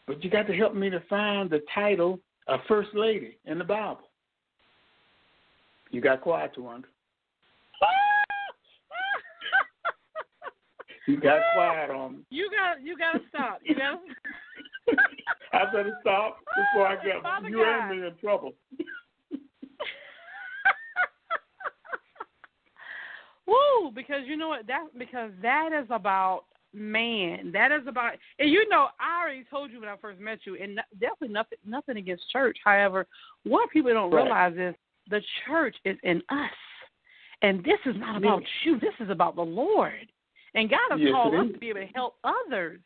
But 0.07 0.23
you 0.23 0.29
got 0.29 0.47
to 0.47 0.55
help 0.55 0.73
me 0.73 0.89
to 0.89 1.01
find 1.09 1.49
the 1.49 1.61
title 1.73 2.19
of 2.47 2.61
First 2.67 2.89
Lady 2.93 3.37
in 3.45 3.57
the 3.57 3.63
Bible. 3.63 4.01
You 5.91 5.99
got 5.99 6.21
quiet, 6.21 6.55
Tawanda. 6.55 6.85
you 11.07 11.19
got 11.19 11.41
quiet 11.53 11.91
on 11.91 12.13
me. 12.13 12.19
You 12.29 12.49
got 12.49 12.81
you 12.81 12.97
got 12.97 13.13
to 13.13 13.19
stop. 13.29 13.59
You 13.63 13.75
got. 13.75 13.99
I 15.53 15.65
better 15.65 15.97
stop 16.01 16.39
before 16.55 16.87
I 16.87 16.95
get 17.03 17.21
Father 17.21 17.49
you 17.49 17.57
God. 17.57 17.89
and 17.89 18.01
me 18.01 18.07
in 18.07 18.15
trouble. 18.17 18.53
Woo! 23.47 23.91
Because 23.93 24.21
you 24.25 24.37
know 24.37 24.47
what? 24.49 24.67
That 24.67 24.87
because 24.97 25.31
that 25.41 25.71
is 25.77 25.87
about 25.89 26.45
man. 26.73 27.51
That 27.51 27.71
is 27.71 27.85
about 27.87 28.13
and 28.39 28.49
you 28.49 28.67
know 28.69 28.87
I 28.99 29.21
already 29.21 29.43
told 29.49 29.71
you 29.71 29.79
when 29.79 29.89
I 29.89 29.97
first 29.97 30.19
met 30.19 30.39
you, 30.45 30.57
and 30.61 30.79
definitely 30.99 31.29
nothing 31.29 31.57
nothing 31.65 31.97
against 31.97 32.29
church. 32.31 32.57
However, 32.63 33.07
what 33.43 33.69
people 33.71 33.93
don't 33.93 34.11
right. 34.11 34.23
realize 34.23 34.53
is 34.57 34.75
the 35.09 35.21
church 35.45 35.75
is 35.85 35.97
in 36.03 36.21
us, 36.29 36.51
and 37.41 37.63
this 37.63 37.79
is 37.85 37.95
not 37.97 38.15
about 38.17 38.41
yes. 38.41 38.49
you. 38.63 38.79
This 38.79 38.93
is 38.99 39.09
about 39.09 39.35
the 39.35 39.41
Lord, 39.41 40.07
and 40.55 40.69
God 40.69 40.79
has 40.91 40.99
yes, 40.99 41.11
called 41.11 41.35
us 41.35 41.51
to 41.51 41.57
be 41.57 41.69
able 41.69 41.81
to 41.81 41.87
help 41.87 42.15
others. 42.23 42.79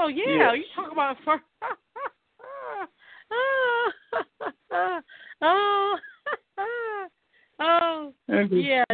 So 0.00 0.08
yeah, 0.08 0.24
yes. 0.26 0.54
you 0.56 0.64
talk 0.74 0.92
about 0.92 1.16
first. 1.26 1.44
oh, 5.42 5.98
oh, 7.60 8.12
yeah. 8.50 8.84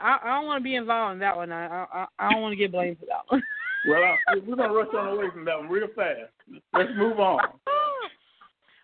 I, 0.00 0.18
I 0.24 0.36
don't 0.36 0.46
want 0.46 0.60
to 0.60 0.64
be 0.64 0.76
involved 0.76 1.12
in 1.14 1.18
that 1.18 1.36
one. 1.36 1.52
I 1.52 1.84
I, 1.92 2.06
I 2.18 2.32
don't 2.32 2.40
want 2.40 2.52
to 2.52 2.56
get 2.56 2.72
blamed 2.72 2.98
for 2.98 3.04
that 3.06 3.24
one. 3.28 3.42
well, 3.88 4.16
I, 4.28 4.36
we're 4.46 4.56
gonna 4.56 4.72
rush 4.72 4.88
on 4.96 5.08
away 5.08 5.26
from 5.30 5.44
that 5.44 5.58
one 5.58 5.68
real 5.68 5.88
fast. 5.94 6.32
Let's 6.72 6.90
move 6.96 7.20
on. 7.20 7.40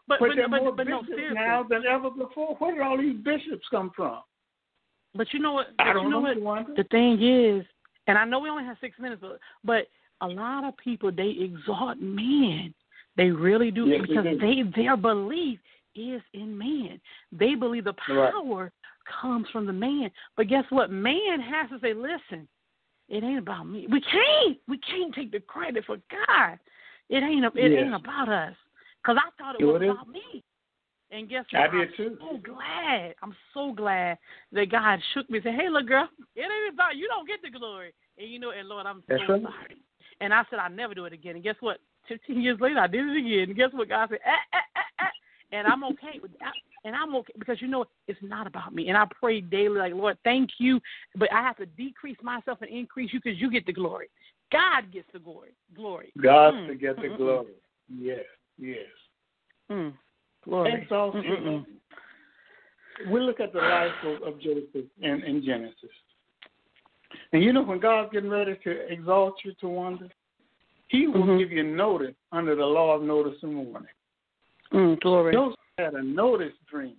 But 0.06 0.18
but, 0.18 0.28
but, 0.28 0.36
there 0.36 0.48
but, 0.50 0.62
more 0.62 0.72
but 0.72 0.86
bishops 0.86 1.06
no, 1.08 1.16
seriously. 1.16 1.34
now 1.36 1.64
than 1.68 1.84
ever 1.86 2.10
before. 2.10 2.54
Where 2.56 2.74
did 2.74 2.82
all 2.82 2.98
these 2.98 3.16
bishops 3.16 3.66
come 3.70 3.92
from? 3.96 4.18
But 5.14 5.28
you 5.32 5.38
know 5.40 5.52
what? 5.52 5.68
I 5.78 5.94
don't 5.94 6.04
you 6.04 6.10
know, 6.10 6.20
know 6.20 6.38
what? 6.38 6.66
The 6.76 6.84
thing 6.90 7.22
is, 7.22 7.64
and 8.08 8.18
I 8.18 8.26
know 8.26 8.40
we 8.40 8.50
only 8.50 8.64
have 8.64 8.76
six 8.82 8.98
minutes, 8.98 9.22
but 9.22 9.38
but 9.64 9.86
a 10.22 10.26
lot 10.26 10.64
of 10.64 10.76
people 10.76 11.12
they 11.12 11.34
exalt 11.40 11.98
men. 12.00 12.72
They 13.16 13.30
really 13.30 13.70
do 13.70 13.86
yes, 13.86 14.00
because 14.02 14.24
they, 14.24 14.36
they 14.36 14.62
their 14.74 14.96
belief 14.96 15.58
is 15.94 16.22
in 16.32 16.56
man. 16.56 17.00
They 17.30 17.54
believe 17.54 17.84
the 17.84 17.94
power 18.06 18.62
right. 18.62 18.72
comes 19.20 19.46
from 19.52 19.66
the 19.66 19.72
man. 19.72 20.10
But 20.36 20.48
guess 20.48 20.64
what? 20.70 20.90
Man 20.90 21.40
has 21.40 21.68
to 21.70 21.78
say, 21.80 21.92
listen, 21.92 22.48
it 23.08 23.22
ain't 23.22 23.38
about 23.38 23.64
me. 23.64 23.86
We 23.90 24.00
can't. 24.00 24.56
We 24.68 24.78
can't 24.78 25.14
take 25.14 25.32
the 25.32 25.40
credit 25.40 25.84
for 25.84 25.96
God. 26.10 26.58
It 27.10 27.22
ain't. 27.22 27.44
It 27.44 27.72
yes. 27.72 27.82
ain't 27.84 27.94
about 27.94 28.28
us. 28.30 28.54
Cause 29.04 29.16
I 29.18 29.42
thought 29.42 29.60
it 29.60 29.64
was 29.64 29.82
about 29.82 30.08
me. 30.08 30.44
And 31.10 31.28
guess 31.28 31.44
what? 31.50 31.62
I 31.62 31.68
did 31.68 31.88
I'm 31.88 31.96
too. 31.96 32.16
so 32.20 32.38
glad. 32.38 33.14
I'm 33.22 33.36
so 33.52 33.72
glad 33.72 34.16
that 34.52 34.70
God 34.70 34.98
shook 35.12 35.28
me 35.28 35.38
and 35.38 35.44
said, 35.44 35.54
Hey, 35.54 35.68
little 35.68 35.86
girl, 35.86 36.08
it 36.34 36.40
ain't 36.40 36.74
about 36.74 36.96
you. 36.96 37.06
Don't 37.08 37.28
get 37.28 37.42
the 37.42 37.50
glory. 37.50 37.92
And 38.16 38.30
you 38.30 38.38
know, 38.38 38.50
and 38.50 38.68
Lord, 38.68 38.86
I'm 38.86 39.02
That's 39.08 39.20
so 39.26 39.34
right. 39.34 39.42
sorry. 39.42 39.76
And 40.22 40.32
I 40.32 40.44
said 40.48 40.60
I'll 40.60 40.70
never 40.70 40.94
do 40.94 41.04
it 41.04 41.12
again. 41.12 41.34
And 41.34 41.44
guess 41.44 41.56
what? 41.60 41.78
15 42.08 42.40
years 42.40 42.58
later, 42.60 42.78
I 42.78 42.86
did 42.86 43.04
it 43.06 43.18
again. 43.18 43.48
And 43.48 43.56
guess 43.56 43.70
what? 43.72 43.88
God 43.88 44.08
said, 44.08 44.20
ah, 44.24 44.30
ah, 44.54 44.58
ah, 44.76 44.80
ah. 45.00 45.10
and 45.50 45.66
I'm 45.66 45.82
okay 45.84 46.20
with 46.22 46.30
that. 46.38 46.52
And 46.84 46.94
I'm 46.94 47.14
okay 47.16 47.32
because 47.38 47.60
you 47.60 47.68
know 47.68 47.84
it's 48.06 48.18
not 48.22 48.46
about 48.46 48.74
me. 48.74 48.88
And 48.88 48.96
I 48.96 49.04
pray 49.20 49.40
daily, 49.40 49.78
like 49.78 49.94
Lord, 49.94 50.16
thank 50.24 50.50
you, 50.58 50.80
but 51.16 51.32
I 51.32 51.42
have 51.42 51.56
to 51.56 51.66
decrease 51.66 52.16
myself 52.22 52.58
and 52.60 52.70
increase 52.70 53.12
you 53.12 53.20
because 53.22 53.40
you 53.40 53.50
get 53.50 53.66
the 53.66 53.72
glory. 53.72 54.08
God 54.52 54.92
gets 54.92 55.08
the 55.12 55.18
glory. 55.18 55.54
Glory. 55.74 56.12
God 56.22 56.54
mm. 56.54 56.66
to 56.68 56.74
get 56.74 56.96
the 56.96 57.02
Mm-mm. 57.02 57.16
glory. 57.16 57.52
Yes, 57.88 58.24
yes. 58.58 58.78
Mm. 59.70 59.92
Glory. 60.44 60.72
That's 60.78 60.92
all. 60.92 61.12
Mm-mm. 61.12 61.64
We 63.10 63.20
look 63.20 63.40
at 63.40 63.52
the 63.52 63.58
life 63.58 63.90
of, 64.04 64.34
of 64.34 64.40
Joseph 64.40 64.86
in, 65.00 65.22
in 65.22 65.42
Genesis. 65.44 65.90
And 67.32 67.42
you 67.42 67.52
know, 67.52 67.62
when 67.62 67.80
God's 67.80 68.12
getting 68.12 68.30
ready 68.30 68.56
to 68.64 68.92
exalt 68.92 69.36
you 69.44 69.52
Tawanda, 69.54 70.10
He 70.88 71.06
will 71.06 71.22
Mhm. 71.22 71.38
give 71.38 71.50
you 71.50 71.62
notice 71.62 72.14
under 72.32 72.54
the 72.54 72.66
law 72.66 72.94
of 72.94 73.02
notice 73.02 73.42
and 73.42 73.56
warning. 73.56 73.88
Mm, 74.72 75.00
glory. 75.00 75.32
Joseph 75.32 75.58
had 75.78 75.94
a 75.94 76.02
notice 76.02 76.52
dream 76.66 76.98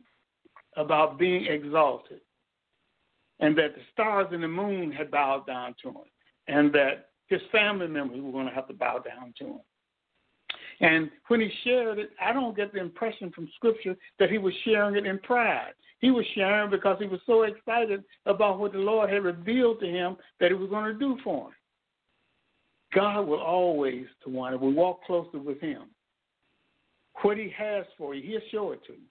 about 0.75 1.19
being 1.19 1.45
exalted, 1.45 2.21
and 3.39 3.55
that 3.55 3.75
the 3.75 3.81
stars 3.91 4.27
and 4.31 4.41
the 4.41 4.47
moon 4.47 4.91
had 4.91 5.11
bowed 5.11 5.45
down 5.45 5.75
to 5.83 5.89
him, 5.89 6.09
and 6.47 6.73
that 6.73 7.11
his 7.27 7.41
family 7.51 7.87
members 7.87 8.19
were 8.19 8.31
going 8.31 8.47
to 8.47 8.53
have 8.53 8.67
to 8.67 8.73
bow 8.73 8.97
down 8.97 9.33
to 9.37 9.45
him. 9.45 9.61
And 10.79 11.09
when 11.27 11.41
he 11.41 11.49
shared 11.63 11.99
it, 11.99 12.12
I 12.21 12.33
don't 12.33 12.55
get 12.55 12.73
the 12.73 12.79
impression 12.79 13.31
from 13.31 13.49
Scripture 13.55 13.95
that 14.19 14.31
he 14.31 14.38
was 14.38 14.53
sharing 14.65 14.95
it 14.95 15.05
in 15.05 15.19
pride. 15.19 15.73
He 15.99 16.12
was 16.12 16.25
sharing 16.36 16.69
because 16.69 16.97
he 16.99 17.07
was 17.07 17.21
so 17.25 17.43
excited 17.43 18.03
about 18.25 18.59
what 18.59 18.73
the 18.73 18.79
Lord 18.79 19.09
had 19.09 19.23
revealed 19.23 19.79
to 19.79 19.88
him 19.88 20.17
that 20.39 20.49
he 20.49 20.55
was 20.55 20.69
going 20.69 20.91
to 20.91 20.99
do 20.99 21.17
for 21.23 21.47
him. 21.47 21.53
God 22.93 23.21
will 23.21 23.41
always, 23.41 24.05
to 24.23 24.29
one, 24.29 24.53
if 24.53 24.62
we 24.62 24.73
walk 24.73 25.03
closer 25.05 25.39
with 25.39 25.59
him, 25.62 25.83
what 27.21 27.38
he 27.38 27.51
has 27.57 27.86
for 27.97 28.13
you, 28.13 28.21
he'll 28.23 28.49
show 28.51 28.71
it 28.71 28.86
to 28.86 28.93
you. 28.93 29.07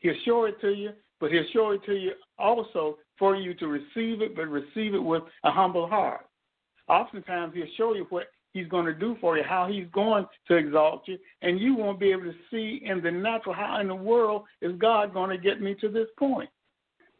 He'll 0.00 0.14
show 0.24 0.44
it 0.44 0.60
to 0.60 0.70
you, 0.70 0.90
but 1.20 1.32
he'll 1.32 1.44
show 1.52 1.70
it 1.72 1.84
to 1.86 1.94
you 1.94 2.12
also 2.38 2.98
for 3.18 3.34
you 3.34 3.54
to 3.54 3.66
receive 3.66 4.22
it, 4.22 4.36
but 4.36 4.46
receive 4.46 4.94
it 4.94 5.02
with 5.02 5.22
a 5.44 5.50
humble 5.50 5.88
heart. 5.88 6.26
Oftentimes, 6.88 7.54
he'll 7.54 7.66
show 7.76 7.94
you 7.94 8.06
what 8.10 8.26
he's 8.56 8.68
going 8.68 8.86
to 8.86 8.94
do 8.94 9.16
for 9.20 9.36
you, 9.36 9.44
how 9.44 9.66
he's 9.68 9.86
going 9.92 10.26
to 10.48 10.56
exalt 10.56 11.02
you, 11.06 11.18
and 11.42 11.60
you 11.60 11.74
won't 11.74 12.00
be 12.00 12.10
able 12.10 12.24
to 12.24 12.34
see 12.50 12.82
in 12.84 13.02
the 13.02 13.10
natural 13.10 13.54
how 13.54 13.80
in 13.80 13.88
the 13.88 13.94
world 13.94 14.44
is 14.60 14.72
God 14.78 15.12
going 15.12 15.30
to 15.30 15.38
get 15.38 15.60
me 15.60 15.74
to 15.80 15.88
this 15.88 16.08
point. 16.18 16.50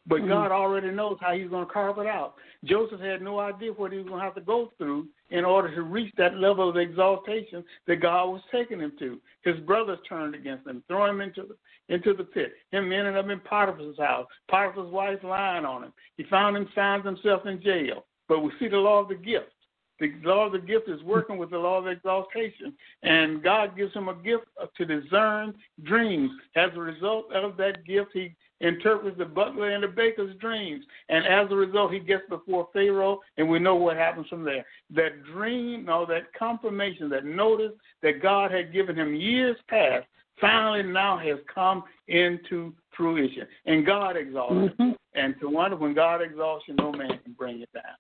But 0.09 0.21
Mhm. 0.21 0.29
God 0.29 0.53
already 0.53 0.91
knows 0.93 1.19
how 1.21 1.33
he's 1.33 1.51
going 1.51 1.67
to 1.67 1.73
carve 1.73 1.99
it 1.99 2.07
out. 2.07 2.35
Joseph 2.65 3.01
had 3.01 3.23
no 3.23 3.41
idea 3.41 3.73
what 3.73 3.91
he 3.91 3.99
was 3.99 4.07
going 4.07 4.21
to 4.21 4.25
have 4.25 4.37
to 4.37 4.41
go 4.41 4.67
through 4.79 5.09
in 5.31 5.45
order 5.45 5.75
to 5.75 5.83
reach 5.83 6.15
that 6.17 6.37
level 6.37 6.69
of 6.69 6.77
exaltation 6.77 7.65
that 7.87 7.97
God 7.97 8.27
was 8.27 8.43
taking 8.53 8.79
him 8.79 8.93
to. 8.99 9.21
His 9.43 9.59
brothers 9.61 9.99
turned 10.09 10.37
against 10.37 10.67
him, 10.67 10.83
threw 10.87 11.05
him 11.05 11.21
into 11.21 11.43
the 11.43 11.57
into 11.89 12.15
the 12.15 12.25
pit. 12.25 12.53
Him 12.73 12.93
ended 12.93 13.17
up 13.17 13.29
in 13.29 13.39
Potiphar's 13.41 13.97
house. 13.99 14.27
Potiphar's 14.49 14.91
wife 14.91 15.23
lying 15.23 15.65
on 15.65 15.85
him. 15.85 15.93
He 16.17 16.25
found 16.25 16.57
him 16.57 16.67
finds 16.75 17.07
himself 17.07 17.47
in 17.47 17.63
jail. 17.63 18.05
But 18.29 18.41
we 18.41 18.51
see 18.59 18.67
the 18.67 18.77
law 18.77 18.99
of 19.01 19.09
the 19.09 19.15
gift. 19.15 19.53
The 19.99 20.13
law 20.23 20.47
of 20.47 20.53
the 20.53 20.59
gift 20.59 20.89
is 20.89 21.03
working 21.03 21.39
with 21.39 21.51
the 21.51 21.59
law 21.59 21.79
of 21.79 21.87
exaltation, 21.87 22.75
and 23.03 23.43
God 23.43 23.77
gives 23.77 23.95
him 23.95 24.09
a 24.09 24.15
gift 24.15 24.45
to 24.77 24.85
discern 24.85 25.55
dreams. 25.85 26.31
As 26.55 26.71
a 26.75 26.81
result 26.81 27.33
of 27.33 27.57
that 27.57 27.85
gift, 27.87 28.11
he 28.13 28.35
interprets 28.61 29.19
the 29.19 29.25
butler 29.25 29.71
and 29.71 29.83
the 29.83 29.89
baker's 29.89 30.35
dreams, 30.37 30.85
and 31.09 31.27
as 31.27 31.51
a 31.51 31.55
result, 31.55 31.93
he 31.93 31.99
gets 31.99 32.23
before 32.29 32.69
Pharaoh, 32.73 33.21
and 33.37 33.49
we 33.49 33.59
know 33.59 33.75
what 33.75 33.97
happens 33.97 34.29
from 34.29 34.45
there. 34.45 34.65
That 34.95 35.25
dream, 35.25 35.85
no, 35.85 36.07
that 36.07 36.33
confirmation, 36.33 37.09
that 37.11 37.25
notice 37.25 37.73
that 38.03 38.23
God 38.23 38.51
had 38.51 38.73
given 38.73 38.97
him 38.97 39.15
years 39.15 39.57
past, 39.69 40.07
finally 40.41 40.83
now 40.83 41.19
has 41.19 41.39
come 41.53 41.85
into 42.09 42.75
fruition, 42.97 43.47
and 43.67 43.87
God 43.87 44.17
exalts 44.17 44.55
him. 44.55 44.69
Mhm. 44.79 44.97
And 45.15 45.39
Tawanda 45.41 45.79
when 45.79 45.95
God 45.95 46.21
exalts 46.21 46.67
you, 46.69 46.75
no 46.75 46.93
man 46.93 47.19
can 47.19 47.33
bring 47.33 47.61
it 47.63 47.73
down. 47.73 47.97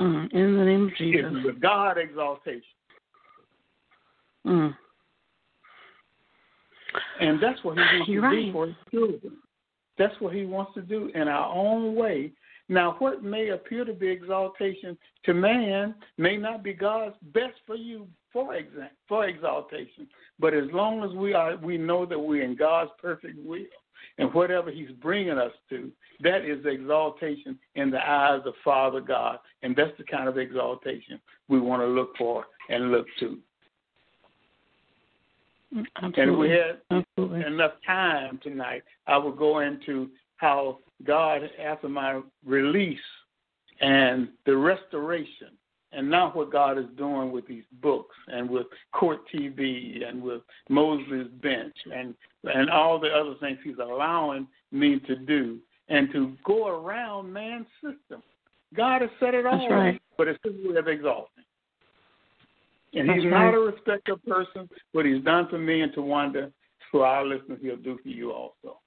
Mm, 0.00 0.32
in 0.32 0.56
the 0.56 0.64
name 0.64 0.86
of 0.86 0.96
Jesus. 0.96 1.26
It's 1.26 1.46
with 1.46 1.60
God 1.60 1.98
exaltation. 1.98 2.62
Mm. 4.46 4.74
And 7.20 7.42
that's 7.42 7.62
what 7.62 7.76
he 7.76 7.82
wants 7.82 8.08
You're 8.08 8.22
to 8.22 8.26
right. 8.28 8.46
do 8.46 8.52
for 8.52 8.66
his 8.66 8.76
children. 8.90 9.36
That's 9.98 10.14
what 10.20 10.34
he 10.34 10.46
wants 10.46 10.72
to 10.74 10.82
do 10.82 11.10
in 11.14 11.28
our 11.28 11.54
own 11.54 11.94
way. 11.94 12.32
Now, 12.70 12.96
what 13.00 13.22
may 13.22 13.48
appear 13.48 13.84
to 13.84 13.92
be 13.92 14.08
exaltation 14.08 14.96
to 15.24 15.34
man 15.34 15.94
may 16.16 16.36
not 16.36 16.62
be 16.62 16.72
God's 16.72 17.16
best 17.34 17.54
for 17.66 17.76
you 17.76 18.08
for 18.32 18.54
exa- 18.54 18.90
for 19.08 19.26
exaltation. 19.26 20.06
But 20.38 20.54
as 20.54 20.70
long 20.72 21.02
as 21.02 21.10
we 21.16 21.34
are, 21.34 21.56
we 21.56 21.76
know 21.76 22.06
that 22.06 22.18
we're 22.18 22.44
in 22.44 22.56
God's 22.56 22.92
perfect 23.00 23.38
will, 23.44 23.58
and 24.18 24.32
whatever 24.34 24.70
He's 24.70 24.90
bringing 25.02 25.38
us 25.38 25.52
to, 25.70 25.90
that 26.22 26.44
is 26.44 26.64
exaltation 26.66 27.58
in 27.74 27.90
the 27.90 27.98
eyes 27.98 28.40
of 28.44 28.54
Father 28.64 29.00
God, 29.00 29.38
and 29.62 29.74
that's 29.74 29.96
the 29.98 30.04
kind 30.04 30.28
of 30.28 30.38
exaltation 30.38 31.20
we 31.48 31.60
want 31.60 31.82
to 31.82 31.86
look 31.86 32.16
for 32.16 32.44
and 32.68 32.90
look 32.90 33.06
to. 33.20 33.38
Mm, 35.74 35.84
And 36.04 36.30
if 36.30 36.38
we 36.38 36.50
had 36.50 36.80
Absolutely. 36.90 37.46
enough 37.46 37.72
time 37.86 38.40
tonight, 38.42 38.82
I 39.06 39.16
will 39.16 39.32
go 39.32 39.60
into 39.60 40.10
how 40.36 40.78
God, 41.04 41.42
after 41.62 41.88
my 41.88 42.20
release 42.44 42.98
and 43.80 44.28
the 44.46 44.56
restoration, 44.56 45.48
and 45.92 46.08
now 46.08 46.30
what 46.32 46.52
God 46.52 46.78
is 46.78 46.84
doing 46.96 47.32
with 47.32 47.46
these 47.46 47.64
books 47.82 48.14
and 48.28 48.48
with 48.48 48.66
Court 48.92 49.20
TV 49.34 50.06
and 50.06 50.22
with 50.22 50.42
Mosley's 50.68 51.28
Bench 51.42 51.74
and 51.94 52.14
and 52.44 52.70
all 52.70 52.98
the 52.98 53.08
other 53.08 53.34
things 53.40 53.58
He's 53.64 53.78
allowing 53.82 54.46
me 54.72 54.98
to 55.00 55.16
do 55.16 55.58
and 55.88 56.10
to 56.12 56.36
go 56.44 56.68
around 56.68 57.32
man's 57.32 57.66
system. 57.82 58.22
God 58.74 59.02
has 59.02 59.10
set 59.18 59.34
it 59.34 59.44
all, 59.46 59.58
That's 59.58 59.70
right. 59.70 60.02
but 60.16 60.28
it's 60.28 60.38
His 60.44 60.54
way 60.64 60.76
of 60.76 60.86
exalting. 60.88 61.44
And 62.94 63.08
That's 63.08 63.22
He's 63.22 63.30
right. 63.30 63.46
not 63.46 63.54
a 63.54 63.58
respecter 63.58 64.12
of 64.12 64.24
person. 64.24 64.68
What 64.92 65.06
He's 65.06 65.22
done 65.24 65.48
for 65.48 65.58
me 65.58 65.82
and 65.82 65.92
Tawanda, 65.92 66.52
for 66.90 67.04
our 67.04 67.24
listeners, 67.26 67.58
He'll 67.62 67.76
do 67.76 67.98
for 68.02 68.08
you 68.08 68.32
also. 68.32 68.78